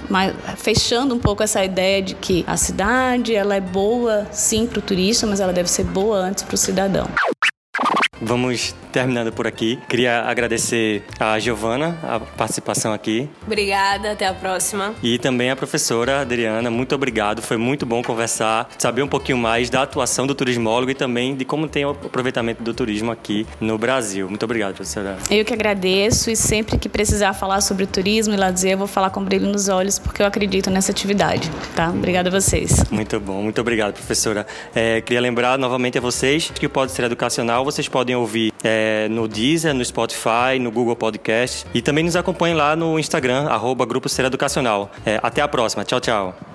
fechando 0.57 1.15
um 1.15 1.17
pouco 1.17 1.41
essa 1.41 1.65
ideia 1.65 2.03
de 2.03 2.13
que 2.13 2.43
a 2.45 2.55
cidade 2.55 3.33
ela 3.33 3.55
é 3.55 3.59
boa 3.59 4.27
sim 4.31 4.67
para 4.67 4.77
o 4.77 4.81
turista, 4.83 5.25
mas 5.25 5.39
ela 5.39 5.51
deve 5.51 5.67
ser 5.67 5.85
boa 5.85 6.17
antes 6.17 6.43
para 6.43 6.53
o 6.53 6.57
cidadão. 6.57 7.07
Vamos 8.21 8.75
terminando 8.91 9.31
por 9.31 9.45
aqui. 9.45 9.77
Queria 9.89 10.21
agradecer 10.21 11.03
a 11.19 11.37
Giovana 11.37 11.97
a 12.01 12.19
participação 12.19 12.93
aqui. 12.93 13.29
Obrigada, 13.45 14.13
até 14.13 14.25
a 14.25 14.33
próxima. 14.33 14.95
E 15.03 15.19
também 15.19 15.51
a 15.51 15.55
professora 15.55 16.21
Adriana, 16.21 16.71
muito 16.71 16.95
obrigado. 16.95 17.41
Foi 17.41 17.57
muito 17.57 17.85
bom 17.85 18.01
conversar, 18.01 18.69
saber 18.77 19.01
um 19.01 19.07
pouquinho 19.07 19.37
mais 19.37 19.69
da 19.69 19.81
atuação 19.81 20.25
do 20.25 20.33
turismólogo 20.33 20.91
e 20.91 20.95
também 20.95 21.35
de 21.35 21.43
como 21.43 21.67
tem 21.67 21.85
o 21.85 21.89
aproveitamento 21.89 22.63
do 22.63 22.73
turismo 22.73 23.11
aqui 23.11 23.45
no 23.59 23.77
Brasil. 23.77 24.29
Muito 24.29 24.43
obrigado, 24.43 24.75
professora. 24.75 25.17
Eu 25.29 25.43
que 25.43 25.53
agradeço 25.53 26.31
e 26.31 26.35
sempre 26.35 26.77
que 26.77 26.87
precisar 26.87 27.33
falar 27.33 27.59
sobre 27.59 27.85
turismo 27.85 28.33
e 28.33 28.37
lazer, 28.37 28.71
eu 28.71 28.77
vou 28.77 28.87
falar 28.87 29.09
com 29.09 29.21
brilho 29.23 29.47
nos 29.47 29.67
olhos 29.67 29.99
porque 29.99 30.21
eu 30.21 30.25
acredito 30.25 30.69
nessa 30.69 30.91
atividade, 30.91 31.51
tá? 31.75 31.89
Obrigada 31.89 32.29
a 32.29 32.31
vocês. 32.31 32.83
Muito 32.89 33.19
bom, 33.19 33.41
muito 33.41 33.59
obrigado, 33.59 33.93
professora. 33.93 34.47
É, 34.73 35.01
queria 35.01 35.19
lembrar 35.19 35.57
novamente 35.57 35.97
a 35.97 36.01
vocês 36.01 36.49
que 36.49 36.65
o 36.65 36.69
Pode 36.69 36.93
Ser 36.93 37.03
Educacional 37.03 37.65
vocês 37.65 37.89
podem 38.05 38.15
ouvir 38.15 38.53
é, 38.63 39.07
no 39.09 39.27
Deezer, 39.27 39.73
no 39.73 39.83
Spotify, 39.83 40.59
no 40.61 40.69
Google 40.69 40.95
Podcast 40.95 41.65
e 41.73 41.81
também 41.81 42.03
nos 42.03 42.15
acompanhem 42.15 42.55
lá 42.55 42.75
no 42.75 42.99
Instagram, 42.99 43.47
arroba 43.47 43.83
Grupo 43.83 44.07
Ser 44.07 44.25
Educacional. 44.25 44.91
É, 45.03 45.19
até 45.23 45.41
a 45.41 45.47
próxima. 45.47 45.83
Tchau, 45.83 45.99
tchau. 45.99 46.54